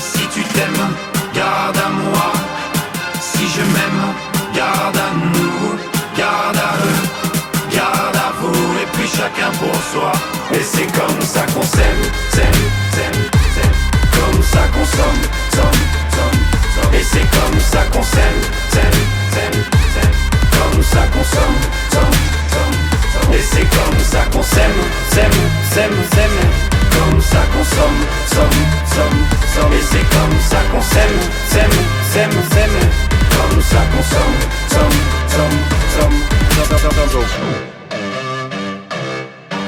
[0.00, 0.88] Si tu t'aimes,
[1.34, 2.32] garde à moi.
[3.20, 4.11] Si je m'aime,
[9.94, 12.62] Et c'est comme ça qu'on s'aime, s'aime,
[12.94, 13.22] s'aime,
[13.52, 13.76] s'aime.
[14.16, 15.22] Comme ça qu'on somme,
[15.52, 15.82] somme,
[16.16, 16.40] somme,
[16.74, 16.94] somme.
[16.94, 18.40] Et c'est comme ça qu'on s'aime,
[18.70, 19.00] s'aime,
[19.32, 19.62] s'aime,
[19.92, 20.12] s'aime.
[20.50, 21.58] Comme ça qu'on somme,
[21.92, 22.16] somme,
[22.48, 23.34] somme.
[23.34, 24.80] Et c'est comme ça qu'on s'aime,
[25.10, 25.30] s'aime,
[25.74, 26.38] s'aime, s'aime.
[26.92, 28.00] Comme ça qu'on somme,
[28.32, 28.60] somme,
[28.96, 29.72] somme.
[29.74, 31.20] Et c'est comme ça qu'on s'aime,
[31.50, 31.78] s'aime,
[32.10, 32.78] s'aime, s'aime.
[33.36, 34.38] Comme ça qu'on somme,
[34.70, 35.58] somme, somme,
[36.00, 37.81] somme, somme.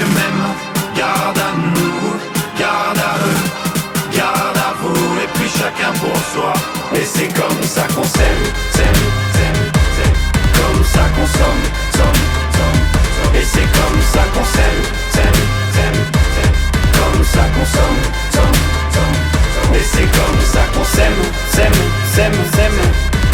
[0.00, 2.16] Garde à nous,
[2.58, 6.54] garde à eux, garde à vous, et puis chacun pour soi.
[6.94, 9.02] Et c'est comme ça qu'on s'aime, s'aime,
[9.34, 9.62] s'aime,
[9.96, 10.16] s'aime.
[10.56, 12.22] Comme ça qu'on somme, somme,
[12.56, 13.34] somme.
[13.34, 14.82] Et c'est comme ça qu'on s'aime,
[15.12, 15.40] s'aime,
[15.74, 16.00] s'aime,
[16.34, 16.56] s'aime.
[16.96, 19.74] Comme ça qu'on somme, somme.
[19.74, 21.22] Et c'est comme ça qu'on s'aime,
[21.52, 21.80] s'aime,
[22.14, 22.80] s'aime, s'aime.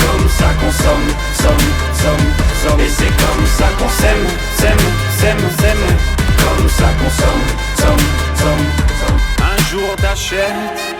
[0.02, 1.08] Comme ça qu'on somme,
[1.42, 1.68] somme,
[2.02, 2.26] somme,
[2.62, 2.80] somme.
[2.80, 3.65] Et c'est comme ça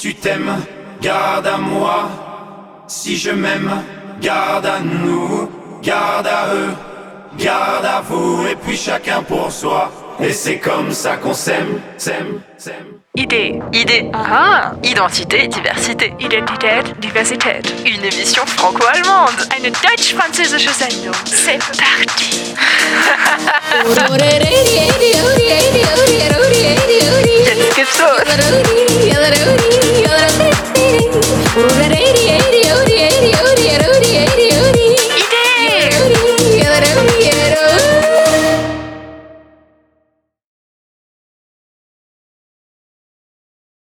[0.00, 0.56] Tu t'aimes,
[1.02, 2.08] garde à moi.
[2.86, 3.70] Si je m'aime,
[4.20, 5.50] garde à nous,
[5.82, 6.72] garde à eux,
[7.38, 9.92] garde à vous, et puis chacun pour soi.
[10.18, 12.99] Et c'est comme ça qu'on s'aime, s'aime, s'aime.
[13.16, 13.60] Idée.
[13.72, 14.08] Idée.
[14.14, 14.72] Ah.
[14.84, 16.14] Identité, diversité.
[16.20, 17.60] Identité, diversité.
[17.84, 19.34] Une émission franco-allemande.
[19.56, 21.12] Eine deutsch-französische Sendung.
[21.24, 22.54] C'est parti.